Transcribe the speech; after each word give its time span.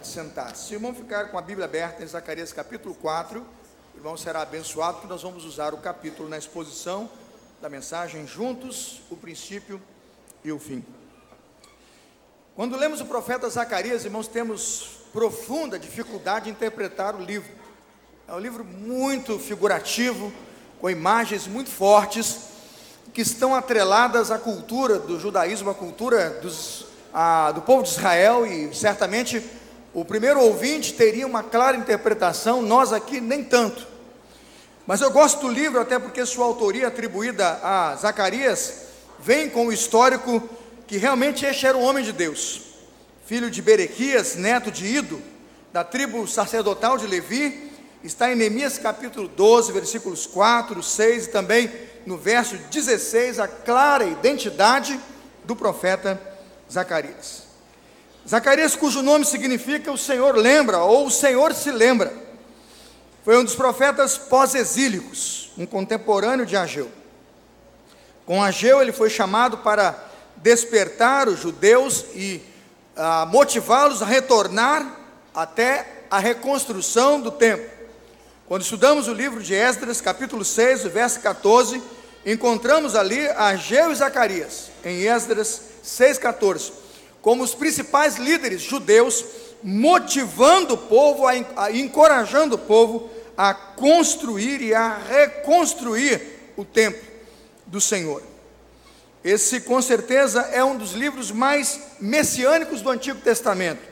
Pode 0.00 0.12
sentar. 0.12 0.56
Se 0.56 0.72
o 0.72 0.76
irmão 0.76 0.94
ficar 0.94 1.26
com 1.26 1.36
a 1.36 1.42
Bíblia 1.42 1.66
aberta 1.66 2.02
em 2.02 2.06
Zacarias 2.06 2.54
capítulo 2.54 2.94
4, 2.94 3.44
o 3.94 3.98
irmão 3.98 4.16
será 4.16 4.40
abençoado, 4.40 4.94
porque 4.94 5.06
nós 5.06 5.20
vamos 5.20 5.44
usar 5.44 5.74
o 5.74 5.76
capítulo 5.76 6.26
na 6.26 6.38
exposição 6.38 7.06
da 7.60 7.68
mensagem 7.68 8.26
juntos, 8.26 9.02
o 9.10 9.16
princípio 9.16 9.78
e 10.42 10.50
o 10.50 10.58
fim. 10.58 10.82
Quando 12.56 12.78
lemos 12.78 13.02
o 13.02 13.04
profeta 13.04 13.46
Zacarias, 13.50 14.06
irmãos, 14.06 14.26
temos 14.26 15.02
profunda 15.12 15.78
dificuldade 15.78 16.46
de 16.46 16.52
interpretar 16.52 17.14
o 17.14 17.22
livro. 17.22 17.52
É 18.26 18.32
um 18.32 18.40
livro 18.40 18.64
muito 18.64 19.38
figurativo, 19.38 20.32
com 20.80 20.88
imagens 20.88 21.46
muito 21.46 21.68
fortes, 21.68 22.38
que 23.12 23.20
estão 23.20 23.54
atreladas 23.54 24.30
à 24.30 24.38
cultura 24.38 24.98
do 24.98 25.20
judaísmo, 25.20 25.68
à 25.68 25.74
cultura 25.74 26.30
dos, 26.40 26.86
a, 27.12 27.52
do 27.52 27.60
povo 27.60 27.82
de 27.82 27.90
Israel, 27.90 28.46
e 28.46 28.74
certamente 28.74 29.59
o 29.92 30.04
primeiro 30.04 30.40
ouvinte 30.40 30.94
teria 30.94 31.26
uma 31.26 31.42
clara 31.42 31.76
interpretação, 31.76 32.62
nós 32.62 32.92
aqui 32.92 33.20
nem 33.20 33.42
tanto. 33.42 33.86
Mas 34.86 35.00
eu 35.00 35.10
gosto 35.10 35.40
do 35.40 35.48
livro 35.52 35.80
até 35.80 35.98
porque 35.98 36.24
sua 36.24 36.44
autoria 36.44 36.88
atribuída 36.88 37.60
a 37.62 37.96
Zacarias 37.96 38.86
vem 39.18 39.48
com 39.48 39.66
o 39.66 39.72
histórico 39.72 40.48
que 40.86 40.96
realmente 40.96 41.44
este 41.44 41.66
era 41.66 41.76
um 41.76 41.82
homem 41.82 42.04
de 42.04 42.12
Deus, 42.12 42.62
filho 43.24 43.50
de 43.50 43.62
Berequias, 43.62 44.34
neto 44.34 44.70
de 44.70 44.86
Ido, 44.86 45.22
da 45.72 45.84
tribo 45.84 46.26
sacerdotal 46.26 46.98
de 46.98 47.06
Levi, 47.06 47.70
está 48.02 48.32
em 48.32 48.34
Neemias 48.34 48.78
capítulo 48.78 49.28
12, 49.28 49.72
versículos 49.72 50.26
4, 50.26 50.82
6 50.82 51.26
e 51.26 51.30
também 51.30 51.70
no 52.06 52.16
verso 52.16 52.56
16, 52.56 53.38
a 53.38 53.46
clara 53.46 54.04
identidade 54.04 54.98
do 55.44 55.54
profeta 55.54 56.20
Zacarias. 56.70 57.49
Zacarias, 58.28 58.76
cujo 58.76 59.02
nome 59.02 59.24
significa 59.24 59.90
o 59.90 59.98
Senhor 59.98 60.36
lembra, 60.36 60.78
ou 60.78 61.06
o 61.06 61.10
Senhor 61.10 61.54
se 61.54 61.70
lembra, 61.70 62.12
foi 63.24 63.38
um 63.38 63.44
dos 63.44 63.54
profetas 63.54 64.16
pós-exílicos, 64.16 65.50
um 65.56 65.66
contemporâneo 65.66 66.46
de 66.46 66.56
Ageu. 66.56 66.90
Com 68.26 68.42
Ageu, 68.42 68.80
ele 68.80 68.92
foi 68.92 69.10
chamado 69.10 69.58
para 69.58 69.98
despertar 70.36 71.28
os 71.28 71.40
judeus 71.40 72.04
e 72.14 72.40
ah, 72.96 73.26
motivá-los 73.26 74.02
a 74.02 74.06
retornar 74.06 74.98
até 75.34 76.04
a 76.10 76.18
reconstrução 76.18 77.20
do 77.20 77.30
templo. 77.30 77.68
Quando 78.46 78.62
estudamos 78.62 79.06
o 79.06 79.14
livro 79.14 79.42
de 79.42 79.54
Esdras, 79.54 80.00
capítulo 80.00 80.44
6, 80.44 80.84
verso 80.84 81.20
14, 81.20 81.82
encontramos 82.24 82.94
ali 82.94 83.28
Ageu 83.28 83.92
e 83.92 83.94
Zacarias, 83.94 84.70
em 84.84 85.02
Esdras 85.06 85.62
6,14 85.84 86.79
como 87.22 87.42
os 87.42 87.54
principais 87.54 88.16
líderes 88.16 88.62
judeus, 88.62 89.24
motivando 89.62 90.74
o 90.74 90.78
povo, 90.78 91.26
a, 91.26 91.32
a, 91.56 91.72
encorajando 91.72 92.54
o 92.54 92.58
povo 92.58 93.10
a 93.36 93.54
construir 93.54 94.60
e 94.60 94.74
a 94.74 94.96
reconstruir 94.96 96.52
o 96.56 96.64
templo 96.64 97.02
do 97.66 97.80
Senhor. 97.80 98.22
Esse, 99.22 99.60
com 99.60 99.80
certeza, 99.82 100.40
é 100.52 100.64
um 100.64 100.76
dos 100.76 100.92
livros 100.92 101.30
mais 101.30 101.80
messiânicos 102.00 102.80
do 102.80 102.90
Antigo 102.90 103.20
Testamento 103.20 103.82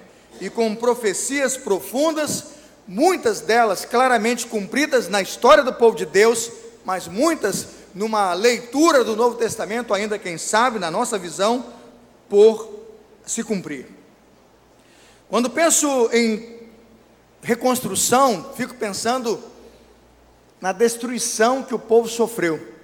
e 0.40 0.48
com 0.48 0.74
profecias 0.74 1.56
profundas, 1.56 2.44
muitas 2.86 3.40
delas 3.40 3.84
claramente 3.84 4.46
cumpridas 4.46 5.08
na 5.08 5.20
história 5.20 5.62
do 5.62 5.72
povo 5.72 5.96
de 5.96 6.06
Deus, 6.06 6.50
mas 6.84 7.06
muitas 7.06 7.68
numa 7.94 8.32
leitura 8.32 9.04
do 9.04 9.16
Novo 9.16 9.36
Testamento, 9.36 9.92
ainda 9.92 10.18
quem 10.18 10.38
sabe, 10.38 10.78
na 10.78 10.90
nossa 10.90 11.18
visão, 11.18 11.66
por 12.28 12.78
se 13.28 13.44
cumprir. 13.44 13.86
Quando 15.28 15.50
penso 15.50 16.08
em 16.12 16.60
reconstrução, 17.42 18.52
fico 18.56 18.74
pensando 18.74 19.38
na 20.58 20.72
destruição 20.72 21.62
que 21.62 21.74
o 21.74 21.78
povo 21.78 22.08
sofreu. 22.08 22.76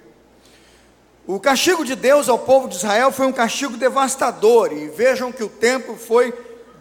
O 1.25 1.39
castigo 1.39 1.83
de 1.83 1.95
Deus 1.95 2.29
ao 2.29 2.37
povo 2.37 2.67
de 2.67 2.75
Israel 2.75 3.11
foi 3.11 3.25
um 3.25 3.33
castigo 3.33 3.75
devastador, 3.75 4.71
e 4.71 4.87
vejam 4.89 5.31
que 5.31 5.43
o 5.43 5.49
templo 5.49 5.97
foi 5.97 6.31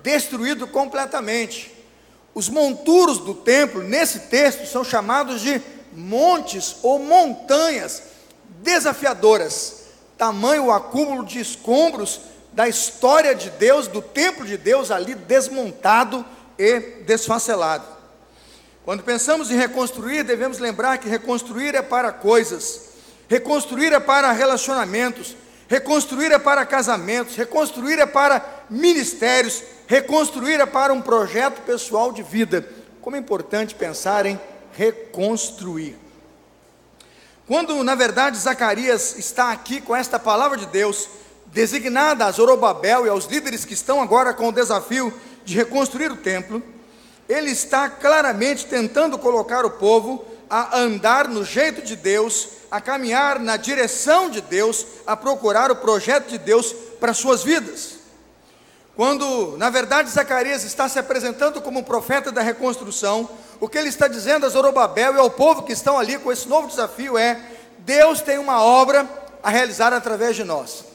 destruído 0.03 0.67
completamente. 0.67 1.73
Os 2.35 2.51
monturos 2.51 3.19
do 3.19 3.33
templo, 3.33 3.83
nesse 3.83 4.21
texto, 4.21 4.67
são 4.67 4.85
chamados 4.85 5.41
de 5.41 5.63
montes 5.91 6.77
ou 6.83 6.99
montanhas 6.99 8.03
desafiadoras, 8.63 9.85
tamanho 10.19 10.67
o 10.67 10.73
acúmulo 10.73 11.25
de 11.25 11.41
escombros 11.41 12.21
da 12.55 12.69
história 12.69 13.35
de 13.35 13.51
Deus, 13.51 13.89
do 13.89 14.01
templo 14.01 14.47
de 14.47 14.57
Deus 14.57 14.93
ali 14.93 15.15
desmontado 15.15 16.25
e 16.57 16.79
desfacelado. 17.05 17.85
Quando 18.85 19.03
pensamos 19.03 19.51
em 19.51 19.57
reconstruir, 19.57 20.23
devemos 20.23 20.59
lembrar 20.59 20.99
que 20.99 21.09
reconstruir 21.09 21.75
é 21.75 21.83
para 21.83 22.13
coisas, 22.13 22.91
reconstruir 23.29 23.93
é 23.93 23.99
para 23.99 24.31
relacionamentos, 24.31 25.37
reconstruir 25.69 26.31
é 26.31 26.39
para 26.39 26.65
casamentos, 26.65 27.35
reconstruir 27.35 27.99
é 27.99 28.07
para 28.07 28.65
ministérios, 28.71 29.63
reconstruir 29.89 30.61
é 30.61 30.67
para 30.67 30.93
um 30.93 31.03
projeto 31.03 31.61
pessoal 31.63 32.13
de 32.13 32.23
vida. 32.23 32.69
Como 33.01 33.17
é 33.17 33.19
importante 33.19 33.75
pensar 33.75 34.27
em 34.27 34.39
reconstruir. 34.77 35.99
Quando, 37.49 37.83
na 37.83 37.97
verdade, 37.97 38.39
Zacarias 38.39 39.19
está 39.19 39.51
aqui 39.51 39.81
com 39.81 39.95
esta 39.95 40.19
palavra 40.19 40.57
de 40.57 40.67
Deus, 40.67 41.09
designada 41.55 42.27
a 42.27 42.33
Zorobabel 42.33 43.07
e 43.07 43.09
aos 43.09 43.27
líderes 43.27 43.65
que 43.65 43.75
estão 43.75 44.03
agora 44.03 44.35
com 44.35 44.49
o 44.49 44.53
desafio 44.53 45.15
de 45.45 45.55
reconstruir 45.55 46.11
o 46.11 46.17
templo, 46.17 46.61
ele 47.29 47.53
está 47.53 47.89
claramente 47.89 48.67
tentando 48.67 49.17
colocar 49.17 49.65
o 49.65 49.71
povo 49.71 50.25
a 50.51 50.77
andar 50.77 51.29
no 51.29 51.45
jeito 51.45 51.81
de 51.81 51.95
Deus, 51.95 52.49
a 52.71 52.81
caminhar 52.81 53.39
na 53.39 53.57
direção 53.57 54.29
de 54.29 54.41
Deus, 54.41 54.85
a 55.07 55.17
procurar 55.17 55.71
o 55.71 55.77
projeto 55.77 56.29
de 56.29 56.39
Deus 56.39 56.75
para 56.99 57.15
suas 57.15 57.45
vidas. 57.45 57.95
Quando, 58.97 59.57
na 59.57 59.71
verdade, 59.71 60.11
Zacarias 60.11 60.65
está 60.65 60.89
se 60.89 60.99
apresentando 60.99 61.63
como 61.63 61.81
um 61.81 61.85
profeta 61.85 62.33
da 62.33 62.43
reconstrução, 62.43 63.29
o 63.61 63.69
que 63.69 63.79
ele 63.79 63.89
está 63.89 64.09
dizendo 64.09 64.45
a 64.45 64.49
Zorobabel 64.49 65.15
e 65.15 65.19
ao 65.19 65.31
povo 65.31 65.63
que 65.63 65.73
estão 65.73 65.99
ali 65.99 66.19
com 66.19 66.33
esse 66.33 66.49
novo 66.49 66.67
desafio 66.67 67.17
é: 67.17 67.41
Deus 67.79 68.21
tem 68.21 68.39
uma 68.39 68.63
obra 68.63 69.09
a 69.43 69.51
realizar 69.51 69.93
através 69.93 70.35
de 70.37 70.43
nós. 70.43 70.94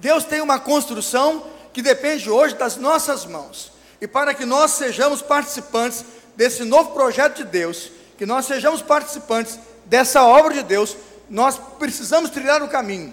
Deus 0.00 0.24
tem 0.24 0.40
uma 0.40 0.58
construção 0.58 1.44
que 1.74 1.82
depende 1.82 2.30
hoje 2.30 2.54
das 2.54 2.76
nossas 2.76 3.26
mãos. 3.26 3.70
E 4.00 4.06
para 4.08 4.32
que 4.32 4.46
nós 4.46 4.72
sejamos 4.72 5.20
participantes 5.20 6.04
desse 6.34 6.64
novo 6.64 6.92
projeto 6.92 7.36
de 7.36 7.44
Deus, 7.44 7.92
que 8.16 8.24
nós 8.24 8.46
sejamos 8.46 8.80
participantes 8.80 9.58
dessa 9.84 10.24
obra 10.24 10.54
de 10.54 10.62
Deus, 10.62 10.96
nós 11.28 11.60
precisamos 11.78 12.30
trilhar 12.30 12.62
um 12.62 12.68
caminho. 12.68 13.12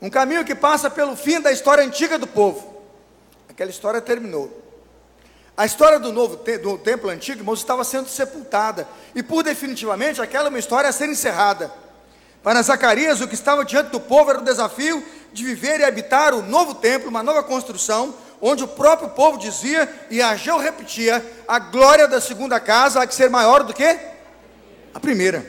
Um 0.00 0.08
caminho 0.08 0.44
que 0.44 0.54
passa 0.54 0.88
pelo 0.88 1.14
fim 1.14 1.38
da 1.38 1.52
história 1.52 1.84
antiga 1.84 2.18
do 2.18 2.26
povo. 2.26 2.82
Aquela 3.48 3.70
história 3.70 4.00
terminou. 4.00 4.62
A 5.54 5.66
história 5.66 5.98
do 5.98 6.12
novo 6.12 6.36
do 6.36 6.78
templo 6.78 7.10
antigo, 7.10 7.40
irmãos, 7.40 7.58
estava 7.58 7.84
sendo 7.84 8.08
sepultada. 8.08 8.88
E 9.14 9.22
por 9.22 9.42
definitivamente 9.42 10.20
aquela 10.20 10.46
é 10.46 10.50
uma 10.50 10.58
história 10.58 10.88
a 10.88 10.92
ser 10.92 11.10
encerrada. 11.10 11.70
Para 12.46 12.62
Zacarias, 12.62 13.20
o 13.20 13.26
que 13.26 13.34
estava 13.34 13.64
diante 13.64 13.90
do 13.90 13.98
povo 13.98 14.30
era 14.30 14.38
o 14.38 14.44
desafio 14.44 15.04
de 15.32 15.44
viver 15.44 15.80
e 15.80 15.84
habitar 15.84 16.32
o 16.32 16.42
novo 16.42 16.76
templo, 16.76 17.08
uma 17.08 17.20
nova 17.20 17.42
construção, 17.42 18.14
onde 18.40 18.62
o 18.62 18.68
próprio 18.68 19.08
povo 19.08 19.36
dizia, 19.36 19.92
e 20.08 20.22
Ageu 20.22 20.56
repetia, 20.56 21.28
a 21.48 21.58
glória 21.58 22.06
da 22.06 22.20
segunda 22.20 22.60
casa 22.60 23.02
há 23.02 23.06
que 23.08 23.16
ser 23.16 23.28
maior 23.28 23.64
do 23.64 23.74
que 23.74 23.98
a 24.94 25.00
primeira. 25.00 25.44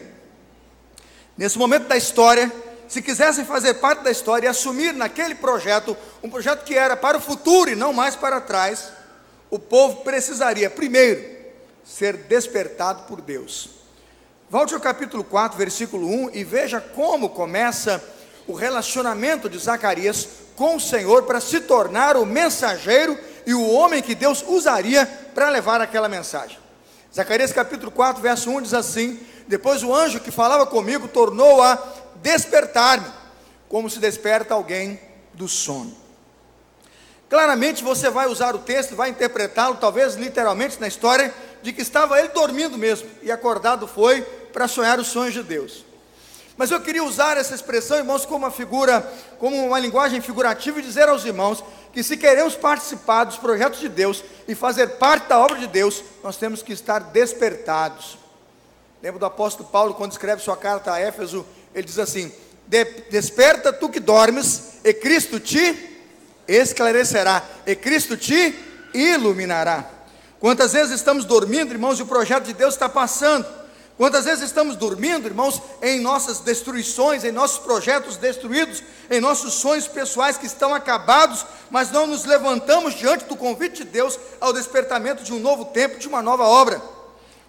Nesse 1.37 1.59
momento 1.59 1.87
da 1.87 1.95
história, 1.95 2.51
se 2.87 2.99
quisessem 2.99 3.45
fazer 3.45 3.75
parte 3.75 4.01
da 4.01 4.09
história 4.09 4.47
e 4.47 4.49
assumir 4.49 4.91
naquele 4.91 5.35
projeto, 5.35 5.95
um 6.23 6.31
projeto 6.31 6.63
que 6.63 6.73
era 6.73 6.97
para 6.97 7.19
o 7.19 7.21
futuro 7.21 7.69
e 7.69 7.75
não 7.75 7.93
mais 7.93 8.15
para 8.15 8.41
trás, 8.41 8.91
o 9.51 9.59
povo 9.59 9.97
precisaria, 9.97 10.67
primeiro, 10.67 11.23
ser 11.85 12.17
despertado 12.17 13.03
por 13.03 13.21
Deus. 13.21 13.76
Volte 14.49 14.73
ao 14.73 14.79
capítulo 14.79 15.25
4, 15.25 15.57
versículo 15.57 16.07
1 16.07 16.29
e 16.33 16.41
veja 16.41 16.79
como 16.79 17.27
começa 17.27 18.01
o 18.47 18.53
relacionamento 18.53 19.49
de 19.49 19.57
Zacarias 19.57 20.25
com 20.55 20.77
o 20.77 20.79
Senhor 20.79 21.23
para 21.23 21.41
se 21.41 21.59
tornar 21.59 22.15
o 22.15 22.25
mensageiro 22.25 23.19
e 23.45 23.53
o 23.53 23.69
homem 23.69 24.01
que 24.01 24.15
Deus 24.15 24.45
usaria 24.47 25.05
para 25.35 25.49
levar 25.49 25.81
aquela 25.81 26.07
mensagem. 26.07 26.57
Zacarias 27.13 27.51
capítulo 27.51 27.91
4, 27.91 28.21
verso 28.21 28.49
1 28.49 28.61
diz 28.61 28.73
assim: 28.73 29.19
Depois 29.49 29.83
o 29.83 29.93
anjo 29.93 30.21
que 30.21 30.31
falava 30.31 30.65
comigo 30.65 31.09
tornou 31.09 31.61
a 31.61 31.77
despertar-me, 32.15 33.07
como 33.67 33.89
se 33.89 33.99
desperta 33.99 34.53
alguém 34.53 34.97
do 35.33 35.49
sono. 35.49 35.93
Claramente 37.29 37.83
você 37.83 38.09
vai 38.09 38.27
usar 38.27 38.55
o 38.55 38.59
texto, 38.59 38.95
vai 38.95 39.09
interpretá-lo, 39.09 39.75
talvez 39.75 40.15
literalmente 40.15 40.79
na 40.79 40.87
história, 40.87 41.33
de 41.61 41.73
que 41.73 41.81
estava 41.81 42.17
ele 42.19 42.29
dormindo 42.29 42.77
mesmo, 42.77 43.09
e 43.21 43.29
acordado 43.29 43.85
foi 43.85 44.25
para 44.57 44.67
sonhar 44.67 44.99
os 44.99 45.09
sonhos 45.09 45.35
de 45.35 45.43
Deus. 45.43 45.85
Mas 46.57 46.71
eu 46.71 46.81
queria 46.81 47.03
usar 47.03 47.37
essa 47.37 47.53
expressão, 47.53 47.95
irmãos, 47.95 48.25
como 48.25 48.39
uma 48.39 48.49
figura, 48.49 49.01
como 49.37 49.55
uma 49.55 49.77
linguagem 49.77 50.19
figurativa 50.19 50.79
e 50.79 50.81
dizer 50.81 51.07
aos 51.07 51.23
irmãos 51.25 51.63
que 51.93 52.01
se 52.01 52.17
queremos 52.17 52.55
participar 52.55 53.25
dos 53.25 53.37
projetos 53.37 53.79
de 53.79 53.87
Deus 53.87 54.23
e 54.47 54.55
fazer 54.55 54.97
parte 54.97 55.27
da 55.27 55.37
obra 55.37 55.59
de 55.59 55.67
Deus, 55.67 56.03
nós 56.23 56.37
temos 56.37 56.63
que 56.63 56.73
estar 56.73 56.97
despertados. 56.97 58.17
Lembra 59.03 59.19
do 59.19 59.27
apóstolo 59.27 59.69
Paulo, 59.69 59.93
quando 59.93 60.13
escreve 60.13 60.41
sua 60.41 60.57
carta 60.57 60.91
a 60.91 60.99
Éfeso, 60.99 61.45
ele 61.71 61.85
diz 61.85 61.99
assim: 61.99 62.31
Desperta 63.11 63.71
tu 63.71 63.89
que 63.89 63.99
dormes, 63.99 64.79
e 64.83 64.91
Cristo 64.91 65.39
te 65.39 66.01
esclarecerá, 66.47 67.43
e 67.63 67.75
Cristo 67.75 68.17
te 68.17 68.55
iluminará. 68.91 69.87
Quantas 70.39 70.73
vezes 70.73 70.95
estamos 70.95 71.25
dormindo, 71.25 71.71
irmãos, 71.71 71.99
e 71.99 72.01
o 72.01 72.07
projeto 72.07 72.45
de 72.45 72.53
Deus 72.53 72.73
está 72.73 72.89
passando? 72.89 73.66
Quantas 73.97 74.25
vezes 74.25 74.43
estamos 74.43 74.75
dormindo, 74.75 75.27
irmãos, 75.27 75.59
em 75.81 75.99
nossas 75.99 76.39
destruições, 76.39 77.23
em 77.23 77.31
nossos 77.31 77.57
projetos 77.57 78.15
destruídos, 78.15 78.83
em 79.09 79.19
nossos 79.19 79.55
sonhos 79.55 79.87
pessoais 79.87 80.37
que 80.37 80.45
estão 80.45 80.71
acabados, 80.71 81.43
mas 81.71 81.89
não 81.89 82.05
nos 82.05 82.23
levantamos 82.23 82.93
diante 82.93 83.25
do 83.25 83.35
convite 83.35 83.77
de 83.77 83.85
Deus 83.85 84.19
ao 84.39 84.53
despertamento 84.53 85.23
de 85.23 85.33
um 85.33 85.39
novo 85.39 85.65
tempo, 85.65 85.97
de 85.97 86.07
uma 86.07 86.21
nova 86.21 86.43
obra. 86.43 86.79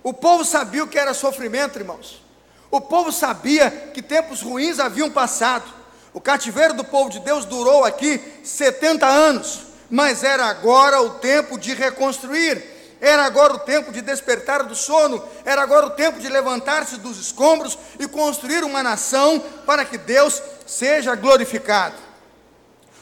O 0.02 0.14
povo 0.14 0.42
sabia 0.42 0.82
o 0.82 0.88
que 0.88 0.98
era 0.98 1.12
sofrimento, 1.12 1.78
irmãos. 1.78 2.22
O 2.70 2.80
povo 2.80 3.12
sabia 3.12 3.70
que 3.92 4.00
tempos 4.00 4.40
ruins 4.40 4.78
haviam 4.78 5.10
passado. 5.10 5.70
O 6.14 6.20
cativeiro 6.20 6.72
do 6.72 6.84
povo 6.84 7.10
de 7.10 7.20
Deus 7.20 7.44
durou 7.44 7.84
aqui 7.84 8.22
70 8.42 9.06
anos, 9.06 9.60
mas 9.90 10.24
era 10.24 10.46
agora 10.46 11.02
o 11.02 11.10
tempo 11.10 11.58
de 11.58 11.74
reconstruir 11.74 12.77
era 13.00 13.24
agora 13.24 13.54
o 13.54 13.58
tempo 13.60 13.92
de 13.92 14.00
despertar 14.00 14.64
do 14.64 14.74
sono, 14.74 15.22
era 15.44 15.62
agora 15.62 15.86
o 15.86 15.90
tempo 15.90 16.18
de 16.18 16.28
levantar-se 16.28 16.96
dos 16.98 17.18
escombros 17.18 17.78
e 17.98 18.08
construir 18.08 18.64
uma 18.64 18.82
nação 18.82 19.40
para 19.64 19.84
que 19.84 19.96
Deus 19.96 20.42
seja 20.66 21.14
glorificado. 21.14 21.96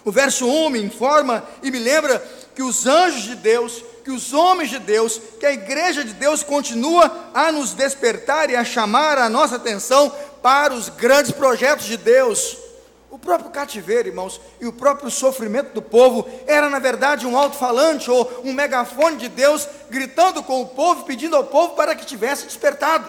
O 0.05 0.13
verso 0.13 0.47
1 0.47 0.71
me 0.71 0.83
informa 0.83 1.45
e 1.63 1.71
me 1.71 1.79
lembra 1.79 2.23
que 2.55 2.63
os 2.63 2.87
anjos 2.87 3.23
de 3.23 3.35
Deus, 3.35 3.83
que 4.05 4.11
os 4.11 4.33
homens 4.33 4.71
de 4.71 4.79
Deus, 4.79 5.21
que 5.41 5.47
a 5.47 5.53
igreja 5.53 6.05
de 6.05 6.13
Deus 6.13 6.43
continua 6.43 7.31
a 7.35 7.51
nos 7.51 7.73
despertar 7.73 8.49
e 8.51 8.57
a 8.57 8.65
chamar 8.65 9.19
a 9.19 9.29
nossa 9.29 9.57
atenção 9.57 10.15
para 10.43 10.73
os 10.73 10.89
grandes 10.89 11.33
projetos 11.33 11.87
de 11.87 11.97
Deus. 11.97 12.66
O 13.11 13.19
próprio 13.19 13.51
cativeiro, 13.51 14.09
irmãos, 14.09 14.41
e 14.61 14.67
o 14.67 14.73
próprio 14.73 15.11
sofrimento 15.11 15.73
do 15.73 15.81
povo 15.81 16.29
era, 16.47 16.69
na 16.69 16.79
verdade, 16.79 17.27
um 17.27 17.39
alto-falante 17.39 18.11
ou 18.11 18.43
um 18.45 18.53
megafone 18.53 19.17
de 19.17 19.29
Deus 19.29 19.69
gritando 19.89 20.43
com 20.43 20.61
o 20.61 20.67
povo, 20.67 21.05
pedindo 21.05 21.37
ao 21.37 21.45
povo 21.45 21.75
para 21.75 21.95
que 21.95 22.05
tivesse 22.05 22.45
despertado. 22.45 23.09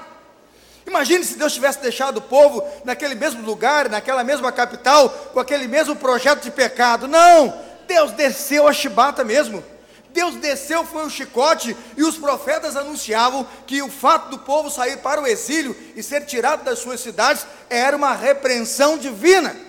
Imagine 0.86 1.24
se 1.26 1.38
Deus 1.38 1.54
tivesse 1.54 1.82
deixado 1.82 2.18
o 2.18 2.22
povo 2.22 2.64
naquele 2.86 3.16
mesmo 3.16 3.42
lugar, 3.42 3.90
naquela 3.90 4.24
mesma 4.24 4.52
capital, 4.52 5.10
com 5.34 5.40
aquele 5.40 5.68
mesmo 5.68 5.96
projeto 5.96 6.44
de 6.44 6.52
pecado. 6.52 7.08
Não! 7.08 7.54
Deus 7.86 8.12
desceu 8.12 8.68
a 8.68 8.74
chibata 8.74 9.24
mesmo. 9.24 9.64
Deus 10.12 10.36
desceu, 10.36 10.86
foi 10.86 11.06
o 11.06 11.10
chicote, 11.10 11.76
e 11.98 12.04
os 12.04 12.18
profetas 12.18 12.76
anunciavam 12.76 13.46
que 13.66 13.82
o 13.82 13.90
fato 13.90 14.30
do 14.30 14.40
povo 14.40 14.70
sair 14.70 14.98
para 14.98 15.22
o 15.22 15.28
exílio 15.28 15.76
e 15.96 16.02
ser 16.02 16.26
tirado 16.26 16.64
das 16.64 16.80
suas 16.80 17.02
cidades 17.02 17.46
era 17.70 17.96
uma 17.96 18.14
repreensão 18.14 18.98
divina. 18.98 19.67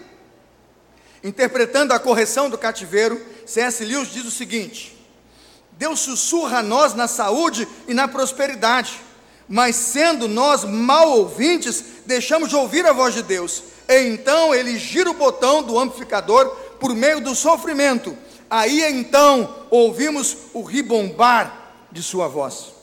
Interpretando 1.23 1.93
a 1.93 1.99
correção 1.99 2.49
do 2.49 2.57
cativeiro, 2.57 3.21
C.S. 3.45 3.85
Lewis 3.85 4.13
diz 4.13 4.25
o 4.25 4.31
seguinte: 4.31 4.97
Deus 5.73 6.01
sussurra 6.01 6.59
a 6.59 6.63
nós 6.63 6.95
na 6.95 7.09
saúde 7.09 7.67
e 7.87 7.95
na 7.95 8.07
prosperidade, 8.07 9.01
mas 9.49 9.77
sendo 9.77 10.29
nós 10.29 10.65
mal 10.65 11.11
ouvintes, 11.11 11.85
deixamos 12.07 12.49
de 12.49 12.57
ouvir 12.57 12.87
a 12.87 12.93
voz 12.93 13.15
de 13.15 13.23
Deus. 13.23 13.63
E 13.89 14.09
então 14.09 14.55
ele 14.55 14.79
gira 14.79 15.11
o 15.11 15.15
botão 15.15 15.63
do 15.63 15.79
amplificador 15.79 16.47
por 16.79 16.95
meio 16.95 17.21
do 17.21 17.35
sofrimento. 17.35 18.17
Aí 18.51 18.83
então 18.83 19.67
ouvimos 19.71 20.37
o 20.53 20.63
ribombar 20.63 21.73
de 21.91 22.03
sua 22.03 22.29
voz. 22.29 22.79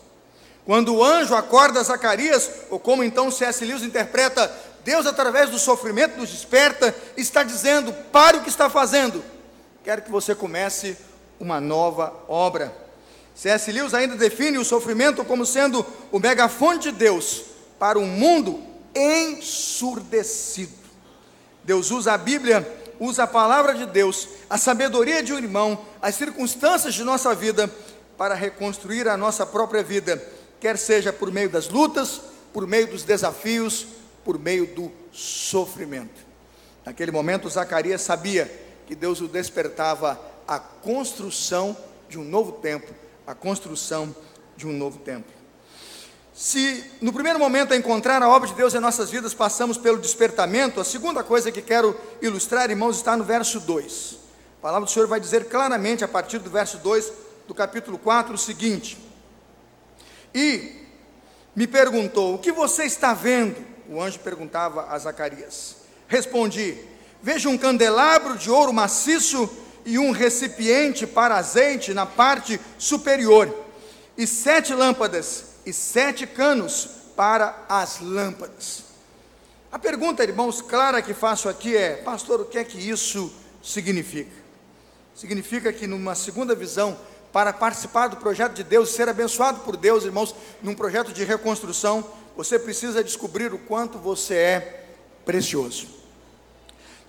Quando 0.66 0.96
o 0.96 1.04
anjo 1.04 1.36
acorda 1.36 1.84
Zacarias, 1.84 2.50
ou 2.72 2.80
como 2.80 3.04
então 3.04 3.30
C.S. 3.30 3.64
Lewis 3.64 3.84
interpreta, 3.84 4.52
Deus, 4.86 5.08
através 5.08 5.50
do 5.50 5.58
sofrimento, 5.58 6.16
nos 6.16 6.30
desperta, 6.30 6.96
está 7.18 7.42
dizendo: 7.42 7.92
pare 8.12 8.38
o 8.38 8.44
que 8.44 8.50
está 8.50 8.70
fazendo, 8.70 9.26
quero 9.84 10.04
que 10.04 10.12
você 10.12 10.36
comece 10.36 10.96
uma 11.40 11.60
nova 11.60 12.14
obra. 12.28 12.72
C.S. 13.34 13.72
Lewis 13.72 13.96
ainda 13.96 14.16
define 14.16 14.60
o 14.60 14.64
sofrimento 14.64 15.26
como 15.26 15.44
sendo 15.44 15.84
o 16.12 16.20
megafone 16.20 16.78
de 16.78 16.92
Deus 16.92 17.46
para 17.80 17.98
um 17.98 18.06
mundo 18.06 18.64
ensurdecido. 18.94 20.72
Deus 21.64 21.90
usa 21.90 22.14
a 22.14 22.18
Bíblia, 22.18 22.66
usa 23.00 23.24
a 23.24 23.28
palavra 23.28 23.74
de 23.74 23.88
Deus, 23.88 24.28
a 24.48 24.58
sabedoria 24.58 25.24
de 25.24 25.34
um 25.34 25.40
irmão, 25.40 25.84
as 26.00 26.14
circunstâncias 26.14 26.94
de 26.94 27.04
nossa 27.04 27.34
vida 27.34 27.70
para 28.20 28.36
reconstruir 28.36 29.08
a 29.10 29.18
nossa 29.18 29.48
própria 29.48 29.82
vida, 29.82 30.24
quer 30.60 30.78
seja 30.78 31.12
por 31.12 31.32
meio 31.32 31.50
das 31.50 31.70
lutas, 31.70 32.22
por 32.54 32.68
meio 32.68 32.86
dos 32.86 33.04
desafios, 33.04 33.88
por 34.26 34.40
meio 34.40 34.66
do 34.66 34.92
sofrimento. 35.14 36.26
Naquele 36.84 37.12
momento, 37.12 37.48
Zacarias 37.48 38.02
sabia 38.02 38.52
que 38.88 38.96
Deus 38.96 39.22
o 39.22 39.28
despertava 39.28 40.20
à 40.48 40.60
construção 40.60 41.78
de 42.10 42.20
um 42.20 42.24
novo 42.24 42.54
tempo, 42.54 42.92
a 43.26 43.36
construção 43.36 44.14
de 44.58 44.68
um 44.68 44.74
novo 44.74 45.00
tempo. 45.00 45.32
Se 46.34 46.84
no 47.02 47.14
primeiro 47.14 47.40
momento 47.40 47.74
a 47.74 47.78
encontrar 47.78 48.22
a 48.22 48.28
obra 48.28 48.50
de 48.50 48.56
Deus 48.56 48.74
em 48.74 48.80
nossas 48.80 49.10
vidas 49.10 49.34
passamos 49.34 49.78
pelo 49.78 49.98
despertamento, 49.98 50.82
a 50.82 50.84
segunda 50.84 51.24
coisa 51.24 51.52
que 51.52 51.62
quero 51.62 51.98
ilustrar, 52.22 52.70
irmãos, 52.70 52.98
está 52.98 53.16
no 53.16 53.24
verso 53.24 53.60
2. 53.60 54.20
A 54.60 54.62
palavra 54.62 54.86
do 54.86 54.92
Senhor 54.92 55.08
vai 55.08 55.20
dizer 55.20 55.46
claramente 55.46 56.04
a 56.04 56.08
partir 56.08 56.40
do 56.40 56.50
verso 56.50 56.78
2 56.80 57.14
do 57.48 57.54
capítulo 57.54 57.98
4 57.98 58.34
o 58.34 58.38
seguinte: 58.38 58.98
E 60.34 60.74
me 61.56 61.68
perguntou: 61.68 62.36
O 62.36 62.40
que 62.40 62.52
você 62.52 62.84
está 62.84 63.14
vendo? 63.14 63.75
O 63.90 64.02
anjo 64.02 64.20
perguntava 64.20 64.88
a 64.90 64.98
Zacarias. 64.98 65.78
Respondi: 66.08 66.78
Veja 67.22 67.50
um 67.50 67.58
candelabro 67.58 68.38
de 68.38 68.50
ouro 68.50 68.74
maciço 68.74 69.50
e 69.86 70.00
um 70.00 70.12
recipiente 70.12 71.06
para 71.06 71.36
azeite 71.36 71.94
na 71.94 72.06
parte 72.06 72.60
superior, 72.78 73.54
e 74.18 74.26
sete 74.26 74.74
lâmpadas 74.74 75.46
e 75.66 75.74
sete 75.74 76.26
canos 76.26 76.90
para 77.16 77.66
as 77.70 78.00
lâmpadas. 78.00 78.84
A 79.72 79.80
pergunta, 79.80 80.24
irmãos, 80.24 80.62
clara 80.62 81.02
que 81.02 81.14
faço 81.14 81.50
aqui 81.50 81.76
é: 81.76 81.98
Pastor, 81.98 82.42
o 82.42 82.46
que 82.46 82.58
é 82.58 82.64
que 82.64 82.78
isso 82.78 83.32
significa? 83.62 84.32
Significa 85.14 85.72
que 85.72 85.88
numa 85.88 86.16
segunda 86.16 86.56
visão, 86.56 86.98
para 87.32 87.52
participar 87.52 88.08
do 88.08 88.18
projeto 88.18 88.54
de 88.54 88.64
Deus, 88.64 88.92
ser 88.92 89.10
abençoado 89.10 89.60
por 89.62 89.76
Deus, 89.76 90.04
irmãos, 90.04 90.36
num 90.62 90.74
projeto 90.74 91.12
de 91.12 91.24
reconstrução, 91.24 92.10
você 92.36 92.60
precisa 92.60 93.04
descobrir 93.04 93.54
o 93.54 93.58
quanto 93.58 93.98
você 93.98 94.36
é 94.36 94.86
precioso. 95.26 95.88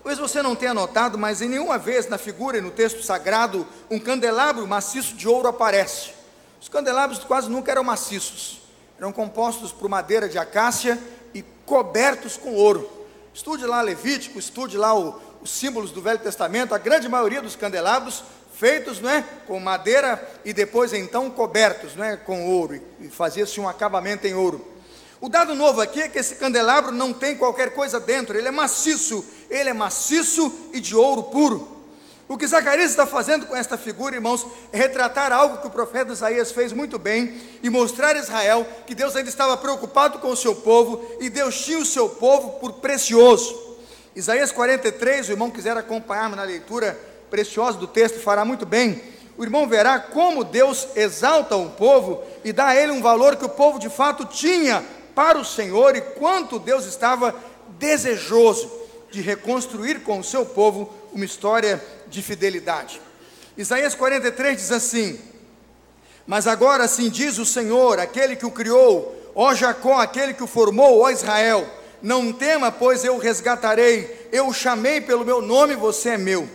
Talvez 0.03 0.19
você 0.19 0.41
não 0.41 0.55
tenha 0.55 0.73
notado, 0.73 1.19
mas 1.19 1.43
em 1.43 1.49
nenhuma 1.49 1.79
vez 1.79 2.09
na 2.09 2.17
figura 2.17 2.59
e 2.59 2.61
no 2.61 2.71
texto 2.71 3.03
sagrado, 3.03 3.67
um 3.91 3.99
candelabro 3.99 4.67
maciço 4.67 5.15
de 5.17 5.27
ouro 5.27 5.49
aparece. 5.49 6.11
Os 6.61 6.69
candelabros 6.69 7.19
quase 7.25 7.51
nunca 7.51 7.73
eram 7.73 7.83
maciços, 7.83 8.61
eram 8.99 9.13
compostos 9.13 9.73
por 9.73 9.89
madeira 9.89 10.29
de 10.29 10.39
acácia 10.39 10.97
e 11.35 11.43
cobertos 11.65 12.37
com 12.37 12.55
ouro. 12.55 12.89
Estude 13.35 13.67
lá 13.67 13.83
Levítico, 13.83 14.39
estude 14.39 14.79
lá 14.79 14.97
o, 14.97 15.21
os 15.43 15.51
símbolos 15.51 15.91
do 15.91 16.01
Velho 16.01 16.21
Testamento, 16.21 16.75
a 16.75 16.79
grande 16.79 17.09
maioria 17.09 17.43
dos 17.43 17.57
candelabros 17.57 18.23
feitos 18.55 19.01
não 19.01 19.11
é, 19.11 19.23
com 19.47 19.61
madeira 19.61 20.27
e 20.45 20.53
depois 20.53 20.93
então 20.93 21.29
cobertos 21.29 21.95
não 21.95 22.05
é, 22.05 22.17
com 22.17 22.49
ouro, 22.49 22.81
e 23.01 23.09
fazia-se 23.09 23.61
um 23.61 23.69
acabamento 23.69 24.27
em 24.27 24.35
ouro. 24.35 24.76
O 25.21 25.29
dado 25.29 25.55
novo 25.55 25.81
aqui 25.81 26.03
é 26.03 26.09
que 26.09 26.19
esse 26.19 26.35
candelabro 26.35 26.93
não 26.93 27.13
tem 27.13 27.37
qualquer 27.37 27.71
coisa 27.71 27.99
dentro, 27.99 28.37
ele 28.37 28.49
é 28.49 28.51
maciço, 28.51 29.25
ele 29.49 29.71
é 29.71 29.73
maciço 29.73 30.53
e 30.73 30.81
de 30.81 30.95
ouro 30.95 31.23
puro. 31.25 31.77
O 32.29 32.37
que 32.37 32.47
Zacarias 32.47 32.91
está 32.91 33.07
fazendo 33.07 33.47
com 33.47 33.57
esta 33.57 33.79
figura, 33.79 34.17
irmãos, 34.17 34.45
é 34.73 34.77
retratar 34.77 35.33
algo 35.33 35.59
que 35.59 35.69
o 35.69 35.71
profeta 35.71 36.13
Isaías 36.13 36.51
fez 36.51 36.73
muito 36.73 36.99
bem 36.99 37.41
e 37.63 37.71
mostrar 37.71 38.17
a 38.17 38.19
Israel 38.19 38.67
que 38.85 38.97
Deus 38.97 39.15
ainda 39.15 39.31
estava 39.31 39.57
preocupado 39.57 40.19
com 40.19 40.31
o 40.31 40.37
seu 40.37 40.55
povo 40.55 41.17
e 41.21 41.31
Deus 41.31 41.65
tinha 41.65 41.79
o 41.79 41.87
seu 41.87 42.09
povo 42.09 42.59
por 42.59 42.75
precioso. 42.75 43.77
Isaías 44.15 44.51
43, 44.51 45.29
o 45.29 45.33
irmão 45.33 45.51
quiser 45.51 45.77
acompanhar 45.77 46.29
na 46.31 46.43
leitura 46.43 46.99
preciosa 47.31 47.79
do 47.79 47.87
texto, 47.87 48.19
fará 48.19 48.45
muito 48.45 48.67
bem. 48.67 49.01
O 49.39 49.45
irmão 49.45 49.69
verá 49.69 50.01
como 50.01 50.43
Deus 50.43 50.89
exalta 50.97 51.55
o 51.55 51.71
povo 51.71 52.23
e 52.43 52.53
dá 52.53 52.69
a 52.69 52.77
ele 52.77 52.91
um 52.91 53.03
valor 53.03 53.37
que 53.37 53.45
o 53.45 53.51
povo 53.51 53.79
de 53.79 53.91
fato 53.91 54.25
tinha 54.25 54.83
para 55.17 55.39
o 55.39 55.45
Senhor 55.45 55.97
e 55.97 56.03
quanto 56.03 56.59
Deus 56.59 56.85
estava 56.85 57.35
desejoso 57.79 58.71
de 59.11 59.23
reconstruir 59.23 60.03
com 60.03 60.19
o 60.19 60.25
seu 60.25 60.45
povo 60.45 60.93
uma 61.11 61.25
história 61.25 61.83
de 62.07 62.21
fidelidade. 62.21 63.01
Isaías 63.57 63.95
43 63.95 64.59
diz 64.59 64.71
assim: 64.71 65.19
Mas 66.27 66.47
agora 66.47 66.85
assim 66.85 67.09
diz 67.09 67.39
o 67.39 67.47
Senhor, 67.47 67.99
aquele 67.99 68.37
que 68.37 68.45
o 68.45 68.51
criou, 68.51 69.33
ó 69.35 69.55
Jacó, 69.55 69.99
aquele 69.99 70.35
que 70.35 70.45
o 70.45 70.47
formou, 70.47 71.01
ó 71.01 71.09
Israel, 71.09 71.67
não 72.03 72.31
tema, 72.31 72.71
pois 72.71 73.03
eu 73.03 73.15
o 73.15 73.19
resgatarei, 73.19 74.29
eu 74.31 74.49
o 74.49 74.53
chamei 74.53 75.01
pelo 75.01 75.25
meu 75.25 75.41
nome, 75.41 75.75
você 75.75 76.11
é 76.11 76.19
meu. 76.19 76.47